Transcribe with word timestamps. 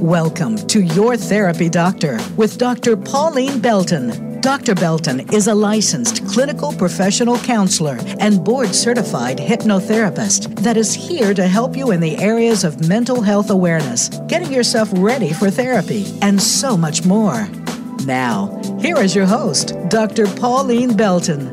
Welcome 0.00 0.56
to 0.68 0.80
Your 0.80 1.14
Therapy 1.14 1.68
Doctor 1.68 2.18
with 2.38 2.56
Dr. 2.56 2.96
Pauline 2.96 3.60
Belton. 3.60 4.40
Dr. 4.40 4.74
Belton 4.74 5.30
is 5.30 5.46
a 5.46 5.54
licensed 5.54 6.26
clinical 6.26 6.72
professional 6.72 7.36
counselor 7.40 7.98
and 8.18 8.42
board 8.42 8.74
certified 8.74 9.36
hypnotherapist 9.36 10.58
that 10.60 10.78
is 10.78 10.94
here 10.94 11.34
to 11.34 11.46
help 11.46 11.76
you 11.76 11.90
in 11.90 12.00
the 12.00 12.16
areas 12.16 12.64
of 12.64 12.88
mental 12.88 13.20
health 13.20 13.50
awareness, 13.50 14.08
getting 14.26 14.50
yourself 14.50 14.88
ready 14.94 15.34
for 15.34 15.50
therapy, 15.50 16.06
and 16.22 16.40
so 16.40 16.78
much 16.78 17.04
more. 17.04 17.46
Now, 18.06 18.58
here 18.80 18.96
is 18.96 19.14
your 19.14 19.26
host, 19.26 19.74
Dr. 19.90 20.26
Pauline 20.36 20.96
Belton. 20.96 21.52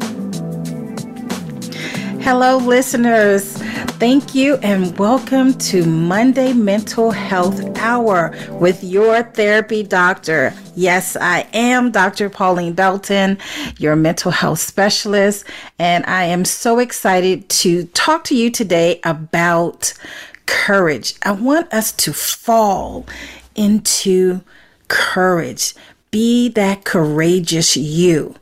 Hello, 2.21 2.59
listeners. 2.59 3.66
Thank 3.99 4.35
you 4.35 4.57
and 4.57 4.95
welcome 4.99 5.55
to 5.55 5.83
Monday 5.83 6.53
Mental 6.53 7.09
Health 7.09 7.79
Hour 7.79 8.31
with 8.51 8.83
your 8.83 9.23
therapy 9.23 9.81
doctor. 9.81 10.53
Yes, 10.75 11.17
I 11.19 11.47
am 11.51 11.89
Dr. 11.89 12.29
Pauline 12.29 12.73
Belton, 12.73 13.39
your 13.79 13.95
mental 13.95 14.29
health 14.29 14.59
specialist, 14.59 15.45
and 15.79 16.05
I 16.05 16.25
am 16.25 16.45
so 16.45 16.77
excited 16.77 17.49
to 17.49 17.85
talk 17.85 18.23
to 18.25 18.35
you 18.35 18.51
today 18.51 18.99
about 19.03 19.95
courage. 20.45 21.15
I 21.23 21.31
want 21.31 21.73
us 21.73 21.91
to 21.93 22.13
fall 22.13 23.07
into 23.55 24.41
courage. 24.89 25.73
Be 26.11 26.49
that 26.49 26.83
courageous 26.83 27.75
you. 27.75 28.35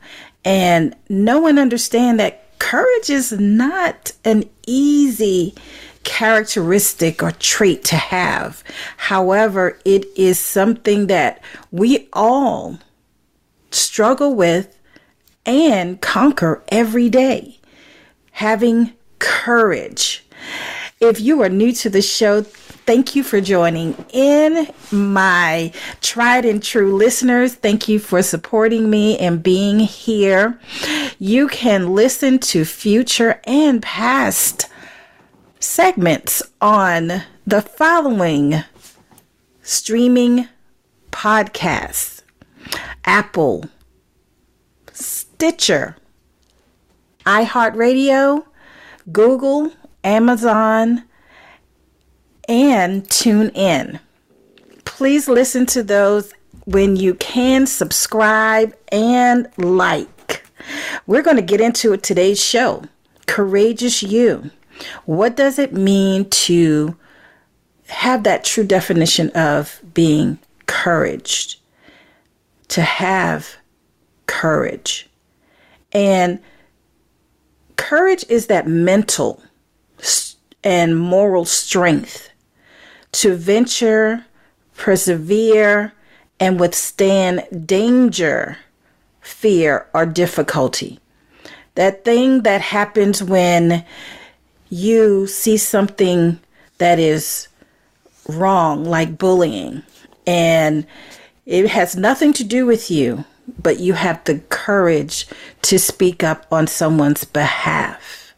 And 0.44 0.94
know 1.08 1.46
and 1.46 1.58
understand 1.58 2.20
that 2.20 2.42
courage 2.58 3.10
is 3.10 3.32
not 3.32 4.12
an 4.24 4.44
easy 4.66 5.54
characteristic 6.04 7.22
or 7.22 7.32
trait 7.32 7.84
to 7.84 7.96
have. 7.96 8.62
However, 8.96 9.78
it 9.84 10.06
is 10.16 10.38
something 10.38 11.08
that 11.08 11.42
we 11.72 12.08
all 12.12 12.78
struggle 13.70 14.34
with 14.34 14.78
and 15.44 16.00
conquer 16.00 16.62
every 16.68 17.08
day. 17.08 17.58
Having 18.32 18.92
courage. 19.18 20.24
If 21.00 21.20
you 21.20 21.42
are 21.42 21.48
new 21.48 21.72
to 21.72 21.90
the 21.90 22.02
show, 22.02 22.46
Thank 22.86 23.16
you 23.16 23.24
for 23.24 23.40
joining 23.40 23.96
in, 24.12 24.68
my 24.92 25.72
tried 26.00 26.44
and 26.44 26.62
true 26.62 26.94
listeners. 26.94 27.54
Thank 27.54 27.88
you 27.88 27.98
for 27.98 28.22
supporting 28.22 28.88
me 28.88 29.18
and 29.18 29.42
being 29.42 29.80
here. 29.80 30.60
You 31.18 31.48
can 31.48 31.94
listen 31.94 32.38
to 32.38 32.64
future 32.64 33.40
and 33.44 33.82
past 33.82 34.68
segments 35.58 36.44
on 36.60 37.22
the 37.44 37.60
following 37.60 38.62
streaming 39.62 40.48
podcasts 41.10 42.22
Apple, 43.04 43.64
Stitcher, 44.92 45.96
iHeartRadio, 47.24 48.44
Google, 49.10 49.72
Amazon, 50.04 51.02
and 52.48 53.08
tune 53.10 53.50
in. 53.50 54.00
Please 54.84 55.28
listen 55.28 55.66
to 55.66 55.82
those 55.82 56.32
when 56.64 56.96
you 56.96 57.14
can, 57.14 57.66
subscribe 57.66 58.74
and 58.90 59.48
like. 59.56 60.44
We're 61.06 61.22
going 61.22 61.36
to 61.36 61.42
get 61.42 61.60
into 61.60 61.96
today's 61.96 62.42
show 62.42 62.84
Courageous 63.26 64.02
You. 64.02 64.50
What 65.04 65.36
does 65.36 65.58
it 65.58 65.72
mean 65.72 66.28
to 66.30 66.96
have 67.88 68.24
that 68.24 68.44
true 68.44 68.64
definition 68.64 69.30
of 69.30 69.80
being 69.94 70.38
courage? 70.66 71.60
To 72.68 72.82
have 72.82 73.56
courage. 74.26 75.08
And 75.92 76.40
courage 77.76 78.24
is 78.28 78.48
that 78.48 78.66
mental 78.66 79.42
and 80.64 80.98
moral 80.98 81.44
strength 81.44 82.30
to 83.16 83.34
venture, 83.34 84.26
persevere, 84.76 85.94
and 86.38 86.60
withstand 86.60 87.42
danger, 87.64 88.58
fear, 89.22 89.86
or 89.94 90.04
difficulty. 90.04 91.00
That 91.76 92.04
thing 92.04 92.42
that 92.42 92.60
happens 92.60 93.22
when 93.22 93.86
you 94.68 95.26
see 95.26 95.56
something 95.56 96.38
that 96.76 96.98
is 96.98 97.48
wrong, 98.28 98.84
like 98.84 99.16
bullying, 99.16 99.82
and 100.26 100.86
it 101.46 101.68
has 101.68 101.96
nothing 101.96 102.34
to 102.34 102.44
do 102.44 102.66
with 102.66 102.90
you, 102.90 103.24
but 103.62 103.80
you 103.80 103.94
have 103.94 104.22
the 104.24 104.40
courage 104.50 105.26
to 105.62 105.78
speak 105.78 106.22
up 106.22 106.46
on 106.52 106.66
someone's 106.66 107.24
behalf. 107.24 108.34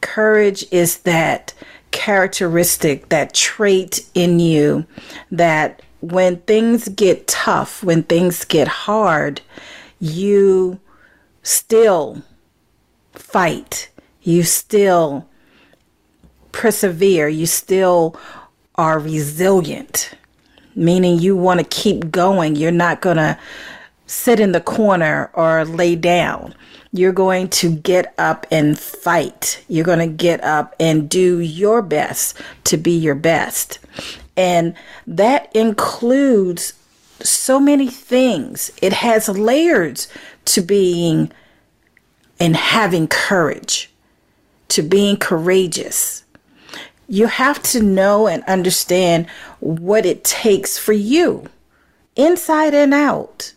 Courage 0.00 0.64
is 0.70 0.98
that 1.00 1.52
characteristic, 1.94 3.08
that 3.08 3.32
trait 3.32 4.04
in 4.14 4.40
you 4.40 4.84
that 5.30 5.80
when 6.00 6.36
things 6.40 6.88
get 6.88 7.26
tough, 7.28 7.82
when 7.84 8.02
things 8.02 8.44
get 8.44 8.68
hard, 8.68 9.40
you 10.00 10.80
still 11.44 12.20
fight. 13.12 13.88
You 14.22 14.42
still 14.42 15.26
persevere. 16.52 17.28
You 17.28 17.46
still 17.46 18.16
are 18.74 18.98
resilient, 18.98 20.10
meaning 20.74 21.20
you 21.20 21.36
want 21.36 21.60
to 21.60 21.64
keep 21.64 22.10
going. 22.10 22.56
You're 22.56 22.72
not 22.72 23.00
going 23.00 23.18
to 23.18 23.38
sit 24.06 24.40
in 24.40 24.50
the 24.50 24.60
corner 24.60 25.30
or 25.32 25.64
lay 25.64 25.94
down. 25.94 26.54
You're 26.94 27.12
going 27.12 27.48
to 27.48 27.74
get 27.74 28.14
up 28.18 28.46
and 28.52 28.78
fight. 28.78 29.64
You're 29.66 29.84
going 29.84 29.98
to 29.98 30.06
get 30.06 30.40
up 30.44 30.76
and 30.78 31.10
do 31.10 31.40
your 31.40 31.82
best 31.82 32.40
to 32.64 32.76
be 32.76 32.92
your 32.92 33.16
best. 33.16 33.80
And 34.36 34.76
that 35.04 35.50
includes 35.56 36.74
so 37.18 37.58
many 37.58 37.88
things. 37.88 38.70
It 38.80 38.92
has 38.92 39.28
layers 39.28 40.06
to 40.44 40.62
being 40.62 41.32
and 42.38 42.54
having 42.54 43.08
courage, 43.08 43.90
to 44.68 44.80
being 44.80 45.16
courageous. 45.16 46.22
You 47.08 47.26
have 47.26 47.60
to 47.64 47.82
know 47.82 48.28
and 48.28 48.44
understand 48.44 49.26
what 49.58 50.06
it 50.06 50.22
takes 50.22 50.78
for 50.78 50.92
you, 50.92 51.48
inside 52.14 52.72
and 52.72 52.94
out 52.94 53.52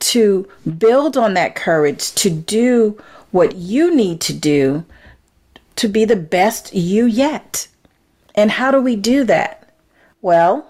to 0.00 0.48
build 0.78 1.16
on 1.16 1.34
that 1.34 1.54
courage 1.54 2.12
to 2.16 2.30
do 2.30 3.00
what 3.30 3.56
you 3.56 3.94
need 3.94 4.20
to 4.22 4.32
do 4.32 4.84
to 5.76 5.88
be 5.88 6.04
the 6.04 6.16
best 6.16 6.74
you 6.74 7.06
yet. 7.06 7.68
And 8.34 8.50
how 8.50 8.70
do 8.70 8.80
we 8.80 8.96
do 8.96 9.24
that? 9.24 9.72
Well, 10.20 10.66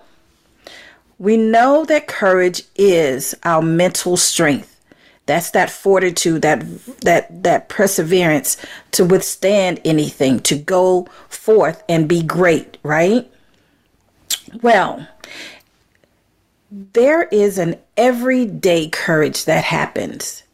we 1.18 1.36
know 1.36 1.84
that 1.84 2.06
courage 2.06 2.62
is 2.76 3.34
our 3.44 3.60
mental 3.60 4.16
strength. 4.16 4.76
That's 5.26 5.50
that 5.50 5.70
fortitude, 5.70 6.42
that 6.42 6.64
that 7.02 7.42
that 7.44 7.68
perseverance 7.68 8.56
to 8.92 9.04
withstand 9.04 9.80
anything, 9.84 10.41
to 10.41 10.56
go 10.56 11.06
forth 11.28 11.82
and 11.88 12.08
be 12.08 12.22
great, 12.22 12.78
right? 12.82 13.30
Well, 14.62 15.06
there 16.70 17.25
is 17.25 17.58
an 17.58 17.76
everyday 17.97 18.88
courage 18.88 19.44
that 19.47 19.64
happens. 19.64 20.44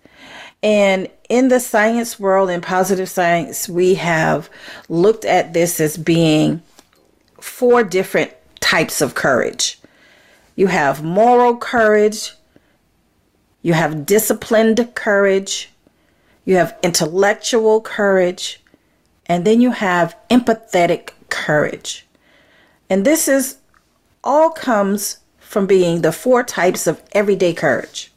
And 0.62 1.08
in 1.28 1.48
the 1.48 1.60
science 1.60 2.18
world, 2.18 2.50
in 2.50 2.60
positive 2.60 3.08
science, 3.08 3.68
we 3.68 3.94
have 3.96 4.48
looked 4.88 5.24
at 5.24 5.52
this 5.52 5.78
as 5.80 5.96
being 5.96 6.62
four 7.40 7.82
different 7.84 8.32
types 8.60 9.00
of 9.00 9.14
courage. 9.14 9.78
You 10.54 10.68
have 10.68 11.04
moral 11.04 11.56
courage, 11.56 12.32
you 13.62 13.74
have 13.74 14.06
disciplined 14.06 14.94
courage, 14.94 15.70
you 16.44 16.56
have 16.56 16.78
intellectual 16.82 17.80
courage, 17.82 18.62
and 19.26 19.44
then 19.44 19.60
you 19.60 19.72
have 19.72 20.16
empathetic 20.30 21.10
courage. 21.28 22.06
And 22.88 23.04
this 23.04 23.28
is 23.28 23.58
all 24.24 24.50
comes 24.50 25.18
from 25.46 25.66
being 25.66 26.02
the 26.02 26.10
four 26.10 26.42
types 26.42 26.88
of 26.88 27.00
everyday 27.12 27.54
courage. 27.54 28.12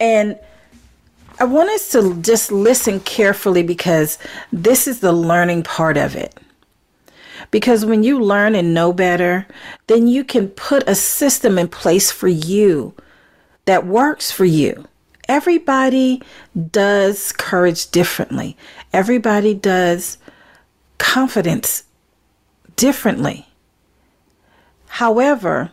And 0.00 0.38
I 1.38 1.44
want 1.44 1.68
us 1.70 1.92
to 1.92 2.20
just 2.22 2.50
listen 2.50 3.00
carefully 3.00 3.62
because 3.62 4.18
this 4.50 4.88
is 4.88 5.00
the 5.00 5.12
learning 5.12 5.64
part 5.64 5.98
of 5.98 6.16
it. 6.16 6.34
Because 7.50 7.84
when 7.84 8.02
you 8.02 8.18
learn 8.18 8.54
and 8.54 8.72
know 8.72 8.92
better, 8.92 9.46
then 9.86 10.06
you 10.06 10.24
can 10.24 10.48
put 10.48 10.88
a 10.88 10.94
system 10.94 11.58
in 11.58 11.68
place 11.68 12.10
for 12.10 12.28
you 12.28 12.94
that 13.66 13.86
works 13.86 14.30
for 14.32 14.46
you. 14.46 14.88
Everybody 15.28 16.22
does 16.70 17.32
courage 17.32 17.90
differently, 17.90 18.56
everybody 18.92 19.52
does 19.52 20.16
confidence 20.96 21.84
differently. 22.76 23.46
However, 24.86 25.72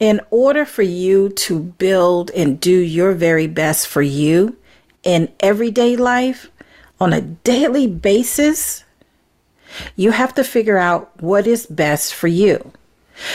in 0.00 0.20
order 0.30 0.64
for 0.64 0.82
you 0.82 1.28
to 1.30 1.58
build 1.58 2.30
and 2.30 2.60
do 2.60 2.78
your 2.78 3.12
very 3.12 3.46
best 3.46 3.86
for 3.86 4.02
you 4.02 4.56
in 5.02 5.32
everyday 5.40 5.96
life 5.96 6.50
on 7.00 7.12
a 7.12 7.20
daily 7.20 7.86
basis, 7.86 8.84
you 9.96 10.12
have 10.12 10.34
to 10.34 10.44
figure 10.44 10.78
out 10.78 11.10
what 11.20 11.46
is 11.46 11.66
best 11.66 12.14
for 12.14 12.28
you. 12.28 12.72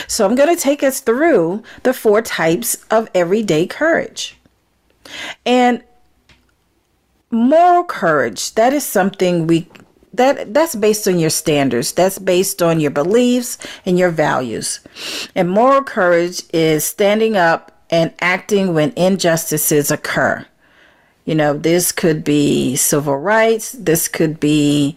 So, 0.06 0.24
I'm 0.24 0.34
going 0.34 0.54
to 0.54 0.60
take 0.60 0.82
us 0.82 1.00
through 1.00 1.62
the 1.82 1.92
four 1.92 2.22
types 2.22 2.74
of 2.90 3.08
everyday 3.14 3.66
courage. 3.66 4.38
And 5.44 5.82
moral 7.30 7.84
courage, 7.84 8.54
that 8.54 8.72
is 8.72 8.84
something 8.84 9.46
we 9.46 9.68
that 10.16 10.54
that's 10.54 10.74
based 10.74 11.06
on 11.08 11.18
your 11.18 11.30
standards. 11.30 11.92
That's 11.92 12.18
based 12.18 12.62
on 12.62 12.80
your 12.80 12.90
beliefs 12.90 13.58
and 13.84 13.98
your 13.98 14.10
values. 14.10 14.80
And 15.34 15.50
moral 15.50 15.82
courage 15.82 16.42
is 16.52 16.84
standing 16.84 17.36
up 17.36 17.72
and 17.90 18.12
acting 18.20 18.74
when 18.74 18.92
injustices 18.96 19.90
occur. 19.90 20.46
You 21.24 21.34
know 21.34 21.54
this 21.54 21.92
could 21.92 22.24
be 22.24 22.76
civil 22.76 23.16
rights. 23.16 23.72
This 23.72 24.08
could 24.08 24.38
be 24.40 24.96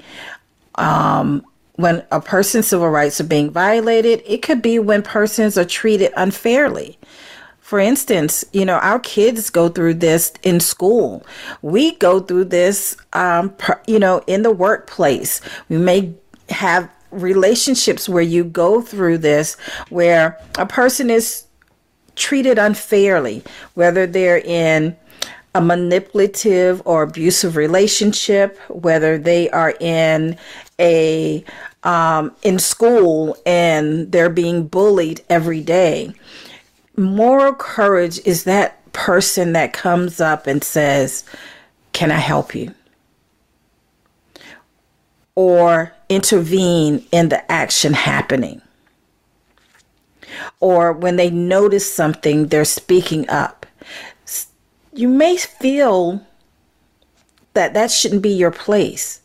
um, 0.75 1.45
when 1.75 2.03
a 2.11 2.19
person's 2.19 2.67
civil 2.67 2.89
rights 2.89 3.21
are 3.21 3.25
being 3.25 3.49
violated. 3.49 4.21
It 4.25 4.41
could 4.41 4.61
be 4.61 4.79
when 4.79 5.03
persons 5.03 5.57
are 5.57 5.65
treated 5.65 6.11
unfairly 6.17 6.97
for 7.67 7.79
instance, 7.79 8.45
you 8.53 8.63
know, 8.63 8.77
our 8.77 8.97
kids 8.97 9.49
go 9.49 9.67
through 9.67 9.95
this 9.95 10.31
in 10.41 10.61
school. 10.61 11.25
We 11.61 11.97
go 11.97 12.21
through 12.21 12.45
this, 12.45 12.95
um, 13.11 13.49
per, 13.49 13.81
you 13.85 13.99
know, 13.99 14.23
in 14.25 14.43
the 14.43 14.51
workplace. 14.51 15.41
We 15.67 15.77
may 15.77 16.13
have 16.47 16.89
relationships 17.11 18.07
where 18.07 18.23
you 18.23 18.45
go 18.45 18.81
through 18.81 19.17
this, 19.17 19.55
where 19.89 20.39
a 20.57 20.65
person 20.65 21.09
is 21.09 21.43
treated 22.15 22.57
unfairly, 22.57 23.43
whether 23.73 24.07
they're 24.07 24.37
in 24.37 24.95
a 25.53 25.59
manipulative 25.59 26.81
or 26.85 27.03
abusive 27.03 27.57
relationship, 27.57 28.57
whether 28.69 29.17
they 29.17 29.49
are 29.49 29.73
in 29.81 30.37
a 30.79 31.43
um, 31.83 32.31
in 32.43 32.59
school 32.59 33.35
and 33.45 34.09
they're 34.09 34.29
being 34.29 34.67
bullied 34.67 35.19
every 35.29 35.59
day 35.59 36.13
moral 36.97 37.53
courage 37.53 38.19
is 38.25 38.43
that 38.43 38.91
person 38.91 39.53
that 39.53 39.73
comes 39.73 40.19
up 40.19 40.47
and 40.47 40.63
says, 40.63 41.23
Can 41.93 42.11
I 42.11 42.17
help 42.17 42.55
you? 42.55 42.73
Or 45.35 45.93
intervene 46.09 47.05
in 47.11 47.29
the 47.29 47.49
action 47.51 47.93
happening. 47.93 48.61
Or 50.59 50.91
when 50.91 51.15
they 51.15 51.29
notice 51.29 51.91
something, 51.91 52.47
they're 52.47 52.65
speaking 52.65 53.29
up. 53.29 53.65
You 54.91 55.07
may 55.07 55.37
feel 55.37 56.25
that 57.53 57.75
that 57.75 57.91
shouldn't 57.91 58.23
be 58.23 58.29
your 58.29 58.51
place, 58.51 59.21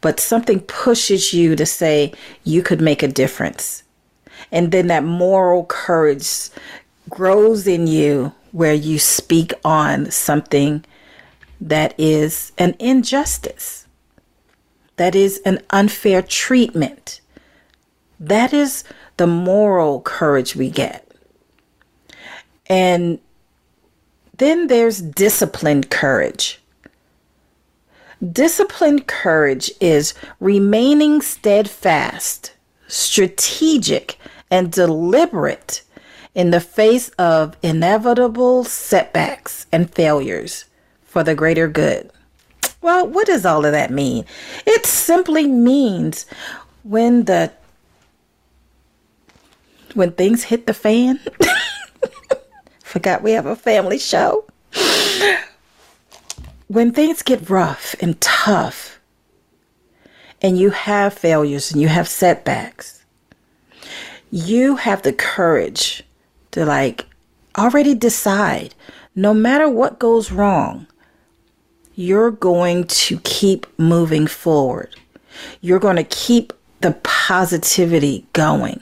but 0.00 0.18
something 0.18 0.60
pushes 0.60 1.32
you 1.32 1.54
to 1.56 1.66
say 1.66 2.12
you 2.42 2.62
could 2.62 2.80
make 2.80 3.02
a 3.02 3.08
difference. 3.08 3.84
And 4.50 4.72
then 4.72 4.88
that 4.88 5.04
moral 5.04 5.64
courage 5.66 6.50
grows 7.08 7.66
in 7.66 7.86
you 7.86 8.32
where 8.52 8.74
you 8.74 8.98
speak 8.98 9.52
on 9.64 10.10
something 10.10 10.84
that 11.60 11.94
is 11.98 12.52
an 12.58 12.74
injustice, 12.78 13.86
that 14.96 15.14
is 15.14 15.40
an 15.44 15.60
unfair 15.70 16.22
treatment. 16.22 17.20
That 18.20 18.52
is 18.52 18.84
the 19.16 19.26
moral 19.26 20.00
courage 20.00 20.56
we 20.56 20.70
get. 20.70 21.10
And 22.66 23.18
then 24.36 24.68
there's 24.68 25.00
disciplined 25.00 25.90
courage. 25.90 26.60
Disciplined 28.32 29.06
courage 29.06 29.70
is 29.80 30.14
remaining 30.40 31.20
steadfast, 31.20 32.52
strategic, 32.88 34.18
and 34.50 34.72
deliberate 34.72 35.82
in 36.34 36.50
the 36.50 36.60
face 36.60 37.08
of 37.10 37.56
inevitable 37.62 38.64
setbacks 38.64 39.66
and 39.70 39.92
failures 39.92 40.64
for 41.02 41.22
the 41.22 41.34
greater 41.34 41.68
good. 41.68 42.10
Well, 42.80 43.06
what 43.06 43.26
does 43.26 43.46
all 43.46 43.64
of 43.64 43.72
that 43.72 43.90
mean? 43.90 44.26
It 44.66 44.84
simply 44.84 45.46
means 45.46 46.26
when 46.82 47.24
the 47.24 47.52
when 49.94 50.12
things 50.12 50.44
hit 50.44 50.66
the 50.66 50.74
fan. 50.74 51.20
Forgot 52.82 53.22
we 53.22 53.32
have 53.32 53.46
a 53.46 53.56
family 53.56 53.98
show. 53.98 54.44
When 56.68 56.92
things 56.92 57.22
get 57.22 57.48
rough 57.48 57.94
and 58.00 58.20
tough 58.20 59.00
and 60.42 60.58
you 60.58 60.70
have 60.70 61.14
failures 61.14 61.72
and 61.72 61.80
you 61.80 61.88
have 61.88 62.08
setbacks, 62.08 63.04
you 64.30 64.76
have 64.76 65.02
the 65.02 65.12
courage 65.12 66.03
to 66.54 66.64
like 66.64 67.06
already 67.58 67.96
decide 67.96 68.76
no 69.16 69.34
matter 69.34 69.68
what 69.68 69.98
goes 69.98 70.30
wrong, 70.30 70.86
you're 71.96 72.30
going 72.30 72.84
to 72.84 73.18
keep 73.24 73.66
moving 73.76 74.28
forward. 74.28 74.94
You're 75.60 75.80
going 75.80 75.96
to 75.96 76.04
keep 76.04 76.52
the 76.80 76.92
positivity 77.02 78.24
going. 78.34 78.80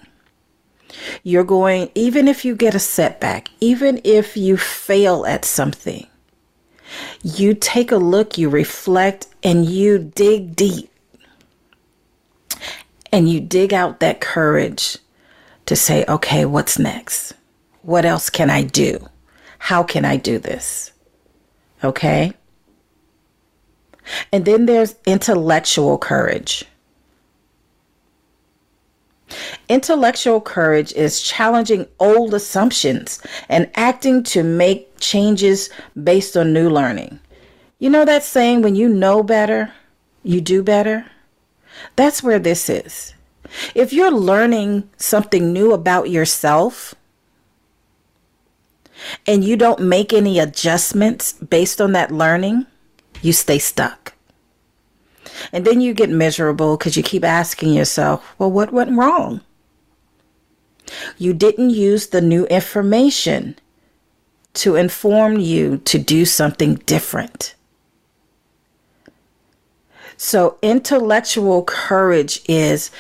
You're 1.23 1.45
going, 1.45 1.91
even 1.95 2.29
if 2.29 2.45
you 2.45 2.55
get 2.55 2.75
a 2.75 2.79
setback, 2.79 3.49
even 3.61 4.03
if 4.05 4.37
you 4.37 4.59
fail 4.59 5.25
at 5.25 5.47
something, 5.47 6.07
you 7.23 7.55
take 7.55 7.91
a 7.91 7.97
look, 7.97 8.37
you 8.37 8.51
reflect, 8.51 9.29
and 9.43 9.65
you 9.65 9.99
dig 9.99 10.55
deep. 10.55 10.91
And 13.11 13.31
you 13.31 13.41
dig 13.41 13.73
out 13.73 14.01
that 14.01 14.21
courage 14.21 14.99
to 15.65 15.75
say, 15.75 16.05
okay, 16.07 16.45
what's 16.45 16.79
next? 16.79 17.33
What 17.83 18.05
else 18.05 18.31
can 18.31 18.51
I 18.51 18.63
do? 18.63 19.09
How 19.59 19.83
can 19.83 20.05
I 20.05 20.17
do 20.17 20.39
this? 20.39 20.93
Okay. 21.85 22.33
And 24.33 24.45
then 24.45 24.67
there's 24.67 24.95
intellectual 25.07 25.99
courage. 25.99 26.65
Intellectual 29.69 30.41
courage 30.41 30.93
is 30.93 31.23
challenging 31.23 31.87
old 31.99 32.35
assumptions 32.35 33.21
and 33.49 33.71
acting 33.75 34.23
to 34.25 34.43
make 34.43 34.99
changes 34.99 35.71
based 36.03 36.37
on 36.37 36.53
new 36.53 36.69
learning. 36.69 37.19
You 37.79 37.91
know 37.91 38.05
that 38.05 38.23
saying, 38.23 38.63
when 38.63 38.77
you 38.77 38.89
know 38.89 39.23
better, 39.23 39.73
you 40.23 40.41
do 40.41 40.63
better? 40.63 41.07
That's 41.97 42.23
where 42.23 42.39
this 42.39 42.69
is. 42.69 43.15
If 43.75 43.93
you're 43.93 44.13
learning 44.13 44.89
something 44.97 45.53
new 45.53 45.73
about 45.73 46.11
yourself, 46.11 46.95
and 49.27 49.45
you 49.45 49.57
don't 49.57 49.81
make 49.81 50.13
any 50.13 50.39
adjustments 50.39 51.33
based 51.33 51.81
on 51.81 51.93
that 51.93 52.11
learning, 52.11 52.67
you 53.21 53.33
stay 53.33 53.59
stuck. 53.59 54.15
And 55.53 55.65
then 55.65 55.81
you 55.81 55.95
get 55.95 56.11
miserable 56.11 56.77
because 56.77 56.97
you 56.97 57.03
keep 57.03 57.25
asking 57.25 57.73
yourself, 57.75 58.35
well, 58.39 58.51
what 58.51 58.73
went 58.73 58.97
wrong? 58.97 59.41
You 61.17 61.33
didn't 61.33 61.71
use 61.71 62.09
the 62.09 62.21
new 62.21 62.45
information 62.47 63.57
to 64.55 64.77
inform 64.77 65.39
you 65.39 65.79
to 65.79 65.99
do 65.99 66.25
something 66.25 66.75
different. 66.87 67.55
So, 70.19 70.59
intellectual 70.63 71.65
courage 71.65 72.43
is 72.47 72.91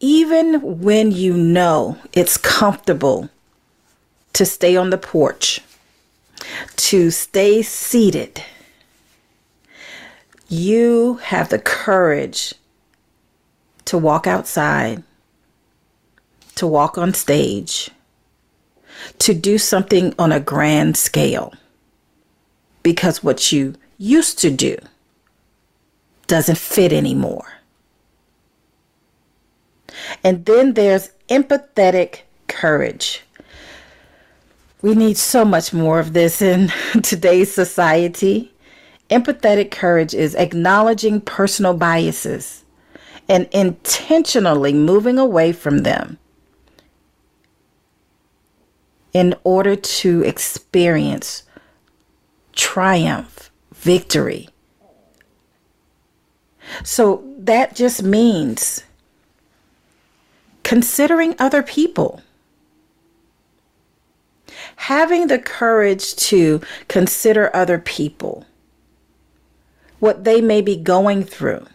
even 0.00 0.80
when 0.80 1.12
you 1.12 1.36
know 1.36 1.98
it's 2.12 2.36
comfortable 2.36 3.28
to 4.32 4.44
stay 4.46 4.76
on 4.76 4.90
the 4.90 4.98
porch, 4.98 5.60
to 6.76 7.10
stay 7.10 7.62
seated. 7.62 8.42
You 10.48 11.14
have 11.22 11.48
the 11.48 11.58
courage 11.58 12.54
to 13.84 13.98
walk 13.98 14.26
outside, 14.26 15.02
to 16.56 16.66
walk 16.66 16.98
on 16.98 17.14
stage, 17.14 17.90
to 19.18 19.34
do 19.34 19.58
something 19.58 20.14
on 20.18 20.32
a 20.32 20.40
grand 20.40 20.96
scale. 20.96 21.52
Because 22.82 23.22
what 23.22 23.52
you 23.52 23.74
used 23.98 24.38
to 24.40 24.50
do 24.50 24.76
doesn't 26.26 26.58
fit 26.58 26.92
anymore. 26.92 27.46
And 30.22 30.44
then 30.44 30.74
there's 30.74 31.10
empathetic 31.28 32.20
courage. 32.46 33.24
We 34.82 34.94
need 34.94 35.16
so 35.16 35.44
much 35.44 35.72
more 35.72 35.98
of 35.98 36.12
this 36.12 36.40
in 36.40 36.72
today's 37.02 37.52
society. 37.52 38.52
Empathetic 39.10 39.70
courage 39.70 40.14
is 40.14 40.34
acknowledging 40.34 41.20
personal 41.20 41.74
biases 41.74 42.64
and 43.28 43.48
intentionally 43.52 44.72
moving 44.72 45.18
away 45.18 45.52
from 45.52 45.78
them. 45.78 46.18
in 49.12 49.34
order 49.44 49.76
to 49.76 50.22
experience 50.22 51.42
triumph, 52.52 53.50
victory. 53.74 54.48
So 56.84 57.24
that 57.38 57.74
just 57.74 58.02
means 58.02 58.84
considering 60.62 61.34
other 61.38 61.62
people. 61.62 62.22
Having 64.80 65.26
the 65.26 65.38
courage 65.38 66.16
to 66.16 66.62
consider 66.88 67.54
other 67.54 67.78
people, 67.78 68.46
what 69.98 70.24
they 70.24 70.40
may 70.40 70.62
be 70.62 70.74
going 70.74 71.22
through. 71.22 71.66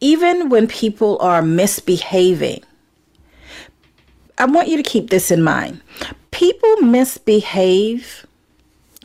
Even 0.00 0.48
when 0.48 0.68
people 0.68 1.18
are 1.18 1.42
misbehaving, 1.42 2.62
I 4.38 4.44
want 4.44 4.68
you 4.68 4.76
to 4.76 4.84
keep 4.84 5.10
this 5.10 5.32
in 5.32 5.42
mind. 5.42 5.80
People 6.30 6.76
misbehave, 6.76 8.24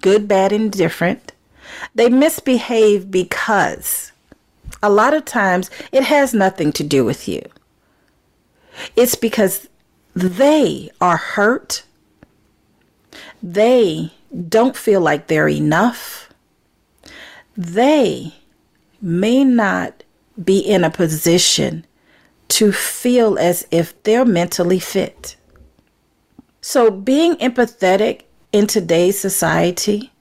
good, 0.01 0.27
bad, 0.27 0.51
and 0.53 0.71
different. 0.71 1.31
They 1.95 2.07
misbehave 2.07 3.09
because 3.09 4.11
a 4.83 4.91
lot 4.91 5.15
of 5.15 5.25
times 5.25 5.71
it 5.91 6.03
has 6.03 6.35
nothing 6.35 6.71
to 6.73 6.83
do 6.83 7.03
with 7.03 7.27
you. 7.27 7.41
It's 8.95 9.15
because 9.15 9.67
they 10.13 10.91
are 11.01 11.17
hurt. 11.17 11.83
They 13.43 14.11
don't 14.47 14.77
feel 14.77 15.01
like 15.01 15.27
they're 15.27 15.49
enough. 15.49 16.29
They 17.57 18.35
may 19.01 19.43
not 19.43 20.03
be 20.41 20.59
in 20.59 20.83
a 20.83 20.89
position 20.89 21.85
to 22.49 22.71
feel 22.71 23.39
as 23.39 23.67
if 23.71 24.01
they're 24.03 24.25
mentally 24.25 24.79
fit. 24.79 25.35
So, 26.61 26.91
being 26.91 27.35
empathetic 27.37 28.23
in 28.51 28.67
today's 28.67 29.19
society 29.19 30.11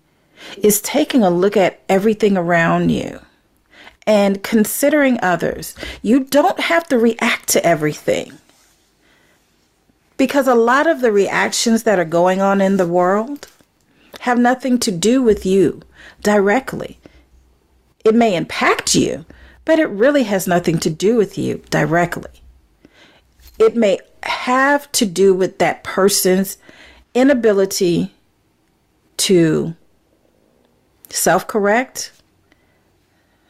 is 0.62 0.80
taking 0.80 1.22
a 1.22 1.30
look 1.30 1.56
at 1.56 1.80
everything 1.88 2.36
around 2.36 2.90
you 2.90 3.20
and 4.06 4.42
considering 4.42 5.18
others. 5.22 5.74
You 6.02 6.20
don't 6.24 6.58
have 6.60 6.88
to 6.88 6.98
react 6.98 7.48
to 7.50 7.64
everything 7.64 8.32
because 10.20 10.46
a 10.46 10.54
lot 10.54 10.86
of 10.86 11.00
the 11.00 11.10
reactions 11.10 11.84
that 11.84 11.98
are 11.98 12.04
going 12.04 12.42
on 12.42 12.60
in 12.60 12.76
the 12.76 12.86
world 12.86 13.48
have 14.20 14.38
nothing 14.38 14.78
to 14.78 14.90
do 14.90 15.22
with 15.22 15.46
you 15.46 15.80
directly. 16.20 16.98
It 18.04 18.14
may 18.14 18.36
impact 18.36 18.94
you, 18.94 19.24
but 19.64 19.78
it 19.78 19.88
really 19.88 20.24
has 20.24 20.46
nothing 20.46 20.78
to 20.80 20.90
do 20.90 21.16
with 21.16 21.38
you 21.38 21.62
directly. 21.70 22.42
It 23.58 23.74
may 23.74 23.98
have 24.22 24.92
to 24.92 25.06
do 25.06 25.32
with 25.32 25.56
that 25.56 25.84
person's 25.84 26.58
inability 27.14 28.12
to 29.16 29.74
self 31.08 31.46
correct, 31.46 32.12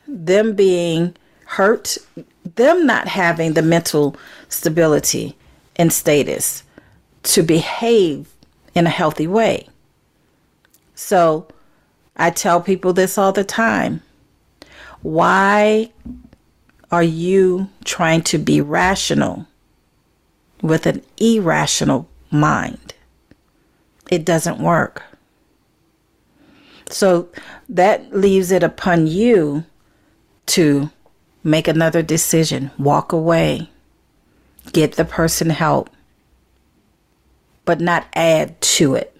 them 0.07 0.55
being 0.55 1.17
hurt, 1.47 1.99
them 2.45 2.87
not 2.87 3.09
having 3.09 3.55
the 3.55 3.63
mental 3.63 4.15
stability 4.49 5.37
and 5.77 5.93
status 5.93 6.63
to 7.23 7.43
behave 7.43 8.35
in 8.75 8.87
a 8.87 8.91
healthy 8.91 9.27
way. 9.27 9.69
So 10.95 11.49
I 12.17 12.31
tell 12.31 12.61
people 12.61 12.93
this 12.93 13.17
all 13.17 13.33
the 13.33 13.45
time. 13.45 14.03
Why 15.03 15.91
are 16.91 17.03
you 17.03 17.69
trying 17.85 18.23
to 18.23 18.39
be 18.39 18.61
rational 18.61 19.47
with 20.63 20.87
an 20.87 21.03
irrational 21.19 22.09
mind? 22.31 22.95
It 24.11 24.25
doesn't 24.25 24.59
work. 24.59 25.03
So 26.91 27.29
that 27.69 28.15
leaves 28.15 28.51
it 28.51 28.63
upon 28.63 29.07
you 29.07 29.65
to 30.47 30.91
make 31.45 31.69
another 31.69 32.03
decision, 32.03 32.71
walk 32.77 33.13
away, 33.13 33.71
get 34.73 34.93
the 34.93 35.05
person 35.05 35.51
help, 35.51 35.91
but 37.65 37.81
not 37.81 38.07
add 38.15 38.61
to 38.61 38.95
it. 38.95 39.17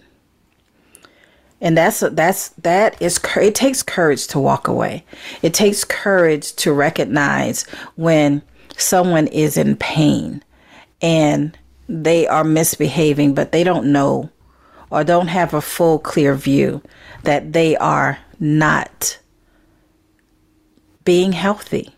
And 1.61 1.77
that's 1.77 2.01
that's 2.01 2.49
that 2.51 3.01
is 3.03 3.21
it 3.37 3.55
takes 3.55 3.83
courage 3.83 4.27
to 4.29 4.39
walk 4.39 4.67
away. 4.67 5.05
It 5.43 5.53
takes 5.53 5.85
courage 5.85 6.55
to 6.57 6.73
recognize 6.73 7.65
when 7.97 8.43
someone 8.79 9.27
is 9.27 9.59
in 9.59 9.77
pain 9.77 10.43
and 11.03 11.57
they 11.89 12.27
are 12.27 12.45
misbehaving 12.45 13.35
but 13.35 13.53
they 13.53 13.63
don't 13.63 13.93
know 13.93 14.31
or 14.91 15.05
don't 15.05 15.29
have 15.29 15.53
a 15.53 15.61
full 15.61 15.99
clear 15.99 16.35
view 16.35 16.81
that 17.25 17.53
they 17.53 17.77
are 17.77 18.19
not 18.39 19.19
being 21.05 21.33
healthy. 21.33 21.95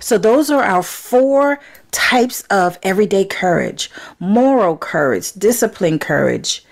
So, 0.00 0.18
those 0.18 0.50
are 0.50 0.62
our 0.62 0.82
four 0.82 1.60
types 1.90 2.42
of 2.50 2.78
everyday 2.82 3.24
courage. 3.24 3.90
Moral 4.18 4.76
courage, 4.76 5.32
discipline 5.32 5.98
courage, 5.98 6.64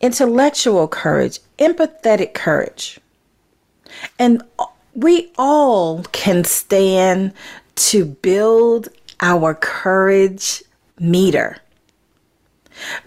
intellectual 0.00 0.88
courage, 0.88 1.40
empathetic 1.58 2.34
courage. 2.34 3.00
And 4.18 4.42
we 4.94 5.32
all 5.38 6.02
can 6.12 6.44
stand 6.44 7.32
to 7.76 8.04
build 8.04 8.88
our 9.20 9.54
courage 9.54 10.62
meter. 10.98 11.58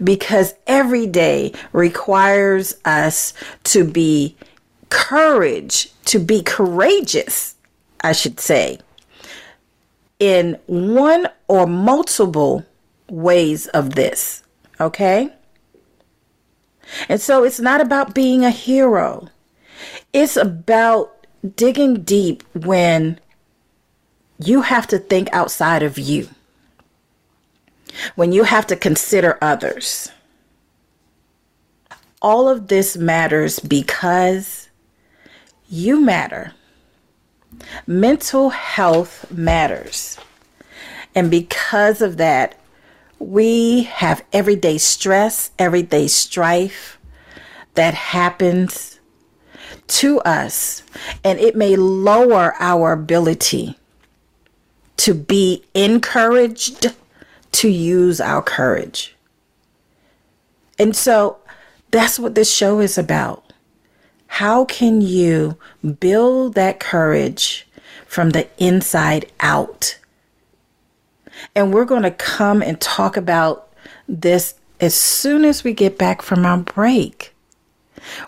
Because 0.02 0.54
every 0.66 1.06
day 1.06 1.52
requires 1.72 2.74
us 2.84 3.32
to 3.64 3.84
be 3.84 4.36
courage, 4.88 5.92
to 6.06 6.18
be 6.18 6.42
courageous, 6.42 7.54
I 8.00 8.12
should 8.12 8.40
say, 8.40 8.80
in 10.20 10.56
one 10.66 11.26
or 11.48 11.66
multiple 11.66 12.64
ways 13.08 13.66
of 13.68 13.96
this. 13.96 14.44
Okay? 14.80 15.34
And 17.08 17.20
so 17.20 17.42
it's 17.42 17.60
not 17.60 17.80
about 17.80 18.14
being 18.14 18.44
a 18.44 18.50
hero, 18.50 19.28
it's 20.12 20.36
about 20.36 21.26
digging 21.56 22.02
deep 22.02 22.42
when 22.54 23.18
you 24.38 24.62
have 24.62 24.86
to 24.88 24.98
think 24.98 25.28
outside 25.32 25.82
of 25.82 25.98
you 25.98 26.28
when 28.14 28.32
you 28.32 28.44
have 28.44 28.66
to 28.68 28.76
consider 28.76 29.38
others. 29.40 30.10
All 32.22 32.48
of 32.48 32.68
this 32.68 32.96
matters 32.96 33.58
because 33.60 34.68
you 35.68 36.00
matter. 36.00 36.52
Mental 37.86 38.50
health 38.50 39.30
matters. 39.30 40.18
And 41.14 41.30
because 41.30 42.00
of 42.00 42.16
that, 42.18 42.54
we 43.18 43.82
have 43.84 44.24
everyday 44.32 44.78
stress, 44.78 45.50
everyday 45.58 46.08
strife 46.08 46.98
that 47.74 47.94
happens 47.94 48.98
to 49.86 50.20
us, 50.20 50.82
and 51.24 51.38
it 51.38 51.56
may 51.56 51.76
lower 51.76 52.54
our 52.58 52.92
ability 52.92 53.76
to 54.96 55.14
be 55.14 55.64
encouraged 55.74 56.94
to 57.52 57.68
use 57.68 58.20
our 58.20 58.42
courage. 58.42 59.16
And 60.78 60.94
so 60.94 61.38
that's 61.90 62.18
what 62.18 62.34
this 62.34 62.52
show 62.54 62.80
is 62.80 62.96
about. 62.96 63.49
How 64.34 64.64
can 64.64 65.00
you 65.00 65.58
build 65.98 66.54
that 66.54 66.80
courage 66.80 67.66
from 68.06 68.30
the 68.30 68.48
inside 68.58 69.30
out? 69.40 69.98
And 71.54 71.74
we're 71.74 71.84
going 71.84 72.04
to 72.04 72.12
come 72.12 72.62
and 72.62 72.80
talk 72.80 73.16
about 73.16 73.68
this 74.08 74.54
as 74.80 74.94
soon 74.94 75.44
as 75.44 75.62
we 75.62 75.74
get 75.74 75.98
back 75.98 76.22
from 76.22 76.46
our 76.46 76.58
break. 76.58 77.34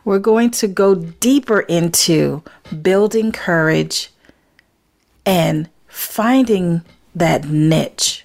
We're 0.04 0.18
going 0.18 0.50
to 0.50 0.68
go 0.68 0.96
deeper 0.96 1.60
into 1.60 2.42
building 2.82 3.32
courage 3.32 4.10
and 5.24 5.70
finding 5.86 6.82
that 7.14 7.48
niche. 7.48 8.24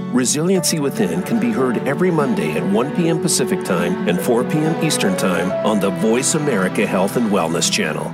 Resiliency 0.13 0.79
Within 0.79 1.23
can 1.23 1.39
be 1.39 1.51
heard 1.51 1.77
every 1.87 2.11
Monday 2.11 2.51
at 2.51 2.63
1 2.63 2.95
p.m. 2.95 3.21
Pacific 3.21 3.63
Time 3.63 4.09
and 4.09 4.19
4 4.19 4.43
p.m. 4.43 4.83
Eastern 4.83 5.15
Time 5.15 5.49
on 5.65 5.79
the 5.79 5.89
Voice 5.89 6.35
America 6.35 6.85
Health 6.85 7.15
and 7.15 7.31
Wellness 7.31 7.71
Channel. 7.71 8.11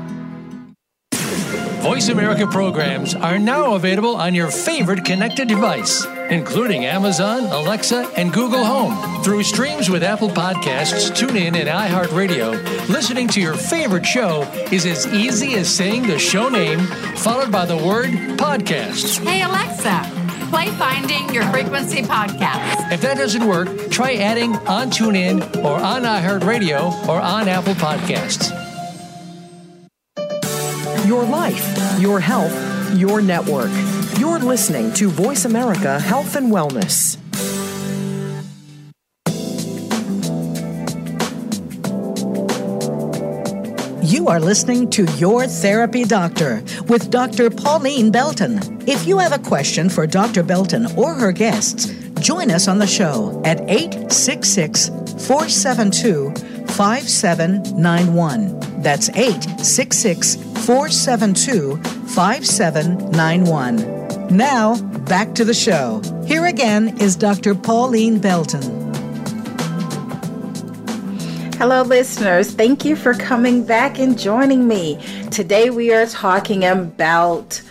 Voice 1.81 2.09
America 2.09 2.45
programs 2.45 3.15
are 3.15 3.39
now 3.39 3.73
available 3.75 4.15
on 4.15 4.35
your 4.35 4.51
favorite 4.51 5.05
connected 5.05 5.47
device, 5.47 6.05
including 6.29 6.85
Amazon, 6.85 7.45
Alexa, 7.45 8.11
and 8.15 8.31
Google 8.33 8.63
Home. 8.63 9.23
Through 9.23 9.43
streams 9.43 9.89
with 9.89 10.03
Apple 10.03 10.29
Podcasts, 10.29 11.09
TuneIn, 11.11 11.55
and 11.55 11.69
iHeartRadio, 11.69 12.89
listening 12.89 13.27
to 13.29 13.41
your 13.41 13.55
favorite 13.55 14.05
show 14.05 14.41
is 14.71 14.85
as 14.85 15.07
easy 15.07 15.55
as 15.55 15.73
saying 15.73 16.05
the 16.05 16.19
show 16.19 16.49
name 16.49 16.79
followed 17.15 17.51
by 17.51 17.65
the 17.65 17.77
word 17.77 18.09
podcast. 18.37 19.25
Hey, 19.25 19.41
Alexa. 19.41 20.16
Play 20.49 20.71
Finding 20.71 21.33
Your 21.33 21.43
Frequency 21.51 22.01
podcast. 22.01 22.91
If 22.91 23.01
that 23.01 23.17
doesn't 23.17 23.45
work, 23.45 23.67
try 23.89 24.15
adding 24.15 24.55
on 24.67 24.89
TuneIn 24.89 25.63
or 25.63 25.73
on 25.73 26.03
iHeartRadio 26.03 27.07
or 27.07 27.19
on 27.19 27.47
Apple 27.47 27.73
Podcasts. 27.73 28.53
Your 31.07 31.23
life, 31.23 31.99
your 31.99 32.19
health, 32.19 32.53
your 32.95 33.21
network. 33.21 33.71
You're 34.17 34.39
listening 34.39 34.93
to 34.93 35.09
Voice 35.09 35.45
America 35.45 35.99
Health 35.99 36.35
and 36.35 36.51
Wellness. 36.51 37.17
You 44.17 44.27
are 44.29 44.39
listening 44.39 44.89
to 44.89 45.03
Your 45.17 45.45
Therapy 45.45 46.03
Doctor 46.03 46.63
with 46.87 47.11
Dr. 47.11 47.51
Pauline 47.51 48.09
Belton. 48.09 48.81
If 48.87 49.05
you 49.05 49.19
have 49.19 49.31
a 49.31 49.37
question 49.37 49.89
for 49.89 50.07
Dr. 50.07 50.41
Belton 50.41 50.87
or 50.97 51.13
her 51.13 51.31
guests, 51.31 51.85
join 52.19 52.49
us 52.49 52.67
on 52.67 52.79
the 52.79 52.87
show 52.87 53.39
at 53.45 53.61
866 53.69 54.89
472 55.27 56.33
5791. 56.65 58.81
That's 58.81 59.09
866 59.09 60.33
472 60.65 61.77
5791. 62.07 64.35
Now, 64.35 64.81
back 65.01 65.35
to 65.35 65.45
the 65.45 65.53
show. 65.53 66.01
Here 66.25 66.47
again 66.47 66.97
is 66.99 67.15
Dr. 67.15 67.53
Pauline 67.53 68.17
Belton. 68.17 68.86
Hello, 71.57 71.81
listeners. 71.81 72.51
Thank 72.51 72.85
you 72.85 72.95
for 72.95 73.15
coming 73.15 73.63
back 73.63 73.97
and 73.97 74.15
joining 74.15 74.67
me. 74.67 75.01
Today, 75.31 75.71
we 75.71 75.91
are 75.91 76.05
talking 76.05 76.63
about 76.63 77.63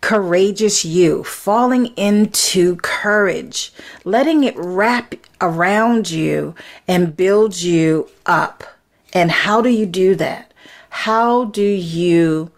courageous 0.00 0.84
you, 0.84 1.24
falling 1.24 1.86
into 1.96 2.76
courage, 2.76 3.72
letting 4.04 4.44
it 4.44 4.54
wrap 4.56 5.16
around 5.40 6.12
you 6.12 6.54
and 6.86 7.16
build 7.16 7.60
you 7.60 8.08
up. 8.24 8.62
And 9.12 9.32
how 9.32 9.60
do 9.62 9.70
you 9.70 9.84
do 9.84 10.14
that? 10.14 10.54
How 10.90 11.46
do 11.46 11.60
you 11.60 12.52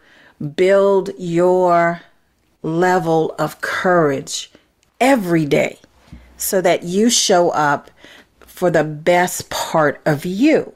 build 0.54 1.09
your 1.16 2.02
level 2.62 3.35
of 3.38 3.62
courage 3.62 4.50
every 5.00 5.46
day 5.46 5.78
so 6.37 6.61
that 6.61 6.83
you 6.83 7.09
show 7.09 7.48
up 7.48 7.90
for 8.55 8.71
the 8.71 8.85
best 8.85 9.51
part 9.51 10.01
of 10.07 10.25
you. 10.25 10.73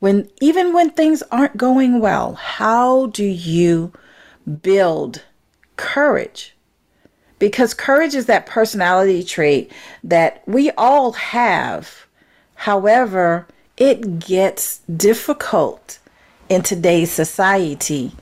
When 0.00 0.28
even 0.42 0.74
when 0.74 0.90
things 0.90 1.22
aren't 1.32 1.56
going 1.56 1.98
well, 1.98 2.34
how 2.34 3.06
do 3.06 3.24
you 3.24 3.90
build 4.60 5.22
courage? 5.78 6.54
Because 7.38 7.72
courage 7.72 8.14
is 8.14 8.26
that 8.26 8.44
personality 8.44 9.22
trait 9.22 9.72
that 10.04 10.42
we 10.46 10.70
all 10.72 11.12
have. 11.12 12.06
However, 12.54 13.46
it 13.78 14.18
gets 14.18 14.80
difficult 14.94 15.98
in 16.50 16.60
today's 16.60 17.10
society, 17.10 18.12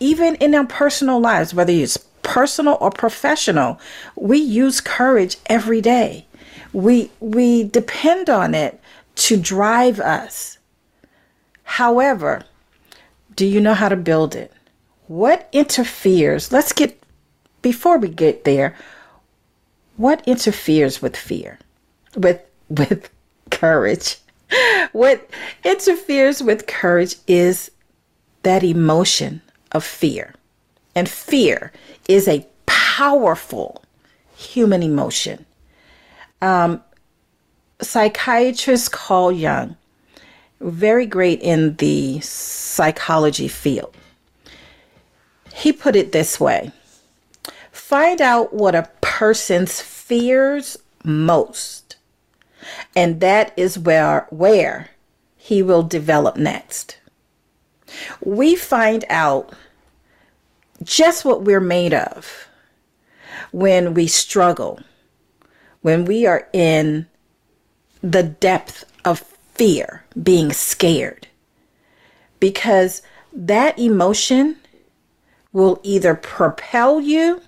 even 0.00 0.34
in 0.36 0.56
our 0.56 0.66
personal 0.66 1.20
lives, 1.20 1.54
whether 1.54 1.72
it's 1.72 1.98
personal 2.22 2.76
or 2.80 2.90
professional, 2.90 3.78
we 4.16 4.38
use 4.38 4.80
courage 4.80 5.36
every 5.46 5.80
day. 5.80 6.26
We 6.72 7.10
we 7.20 7.64
depend 7.64 8.30
on 8.30 8.54
it 8.54 8.80
to 9.16 9.36
drive 9.36 10.00
us. 10.00 10.58
However, 11.64 12.44
do 13.36 13.46
you 13.46 13.60
know 13.60 13.74
how 13.74 13.88
to 13.88 13.96
build 13.96 14.34
it? 14.34 14.52
What 15.06 15.48
interferes? 15.52 16.52
Let's 16.52 16.72
get 16.72 17.02
before 17.62 17.98
we 17.98 18.08
get 18.08 18.44
there. 18.44 18.76
What 19.96 20.26
interferes 20.26 21.02
with 21.02 21.16
fear? 21.16 21.58
With 22.16 22.40
with 22.68 23.10
courage? 23.50 24.16
What 24.92 25.30
interferes 25.64 26.42
with 26.42 26.66
courage 26.66 27.14
is 27.28 27.70
that 28.42 28.64
emotion 28.64 29.42
of 29.70 29.84
fear. 29.84 30.34
And 30.94 31.08
fear 31.08 31.72
is 32.08 32.26
a 32.26 32.46
powerful 32.66 33.84
human 34.34 34.82
emotion 34.82 35.46
um, 36.42 36.82
psychiatrist 37.80 38.92
Carl 38.92 39.32
Jung, 39.32 39.76
very 40.60 41.06
great 41.06 41.40
in 41.40 41.76
the 41.76 42.20
psychology 42.20 43.48
field. 43.48 43.94
He 45.54 45.72
put 45.72 45.96
it 45.96 46.12
this 46.12 46.38
way 46.38 46.72
find 47.72 48.20
out 48.20 48.54
what 48.54 48.74
a 48.74 48.88
person's 49.00 49.80
fears 49.80 50.76
most, 51.04 51.96
and 52.94 53.20
that 53.20 53.52
is 53.56 53.78
where, 53.78 54.26
where 54.30 54.90
he 55.36 55.62
will 55.62 55.82
develop 55.82 56.36
next. 56.36 56.98
We 58.24 58.54
find 58.54 59.04
out 59.08 59.52
just 60.82 61.24
what 61.24 61.42
we're 61.42 61.60
made 61.60 61.92
of 61.92 62.46
when 63.50 63.94
we 63.94 64.06
struggle 64.06 64.80
when 65.82 66.04
we 66.04 66.26
are 66.26 66.48
in 66.52 67.06
the 68.02 68.22
depth 68.22 68.84
of 69.04 69.20
fear, 69.54 70.04
being 70.20 70.52
scared, 70.52 71.28
because 72.38 73.02
that 73.32 73.78
emotion 73.78 74.56
will 75.52 75.80
either 75.82 76.14
propel 76.14 77.00
you 77.00 77.40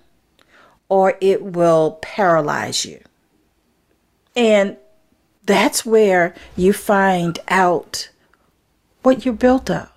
or 0.88 1.16
it 1.20 1.42
will 1.42 1.98
paralyze 2.02 2.84
you. 2.84 3.00
And 4.36 4.76
that's 5.44 5.84
where 5.84 6.34
you 6.56 6.72
find 6.72 7.38
out 7.48 8.10
what 9.02 9.24
you're 9.24 9.34
built 9.34 9.70
of. 9.70 9.90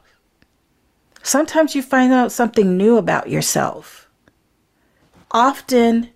Sometimes 1.22 1.76
you 1.76 1.82
find 1.82 2.14
out 2.14 2.32
something 2.32 2.78
new 2.78 2.98
about 2.98 3.30
yourself. 3.30 4.08
Often 5.32 6.10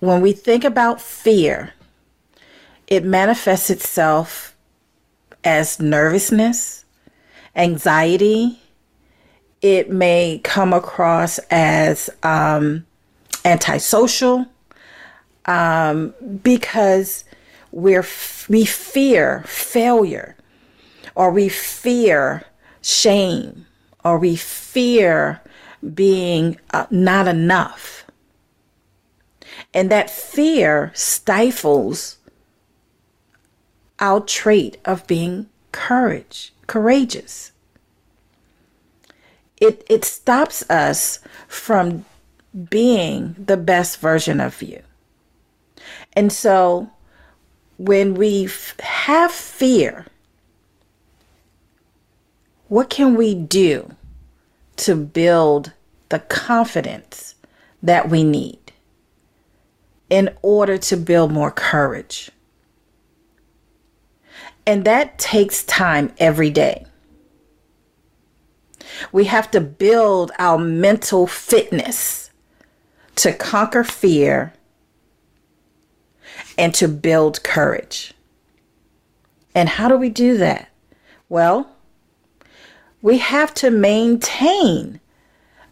when 0.00 0.20
we 0.20 0.32
think 0.32 0.64
about 0.64 1.00
fear, 1.00 1.72
it 2.86 3.04
manifests 3.04 3.70
itself 3.70 4.54
as 5.44 5.80
nervousness, 5.80 6.84
anxiety. 7.54 8.60
It 9.62 9.90
may 9.90 10.40
come 10.44 10.72
across 10.72 11.38
as 11.50 12.10
um, 12.22 12.84
antisocial 13.44 14.46
um, 15.46 16.14
because 16.42 17.24
we're 17.72 18.06
we 18.48 18.64
fear 18.64 19.42
failure 19.46 20.36
or 21.14 21.30
we 21.30 21.48
fear 21.48 22.44
shame 22.82 23.66
or 24.04 24.18
we 24.18 24.36
fear 24.36 25.40
being 25.94 26.58
uh, 26.72 26.86
not 26.90 27.26
enough. 27.28 28.05
And 29.76 29.90
that 29.90 30.08
fear 30.08 30.90
stifles 30.94 32.16
our 34.00 34.20
trait 34.22 34.78
of 34.86 35.06
being 35.06 35.50
courage, 35.70 36.54
courageous. 36.66 37.52
It, 39.58 39.84
it 39.90 40.02
stops 40.06 40.64
us 40.70 41.20
from 41.46 42.06
being 42.70 43.36
the 43.38 43.58
best 43.58 44.00
version 44.00 44.40
of 44.40 44.62
you. 44.62 44.82
And 46.14 46.32
so 46.32 46.90
when 47.76 48.14
we 48.14 48.46
f- 48.46 48.80
have 48.80 49.30
fear, 49.30 50.06
what 52.68 52.88
can 52.88 53.14
we 53.14 53.34
do 53.34 53.94
to 54.76 54.96
build 54.96 55.72
the 56.08 56.20
confidence 56.20 57.34
that 57.82 58.08
we 58.08 58.24
need 58.24 58.65
in 60.10 60.30
order 60.42 60.78
to 60.78 60.96
build 60.96 61.32
more 61.32 61.50
courage? 61.50 62.30
And 64.66 64.84
that 64.84 65.18
takes 65.18 65.62
time 65.64 66.12
every 66.18 66.50
day. 66.50 66.86
We 69.12 69.24
have 69.24 69.50
to 69.52 69.60
build 69.60 70.32
our 70.38 70.58
mental 70.58 71.26
fitness 71.26 72.30
to 73.16 73.32
conquer 73.32 73.84
fear 73.84 74.52
and 76.58 76.74
to 76.74 76.88
build 76.88 77.42
courage. 77.42 78.14
And 79.54 79.68
how 79.68 79.88
do 79.88 79.96
we 79.96 80.10
do 80.10 80.36
that? 80.38 80.68
Well, 81.28 81.70
we 83.02 83.18
have 83.18 83.54
to 83.54 83.70
maintain 83.70 85.00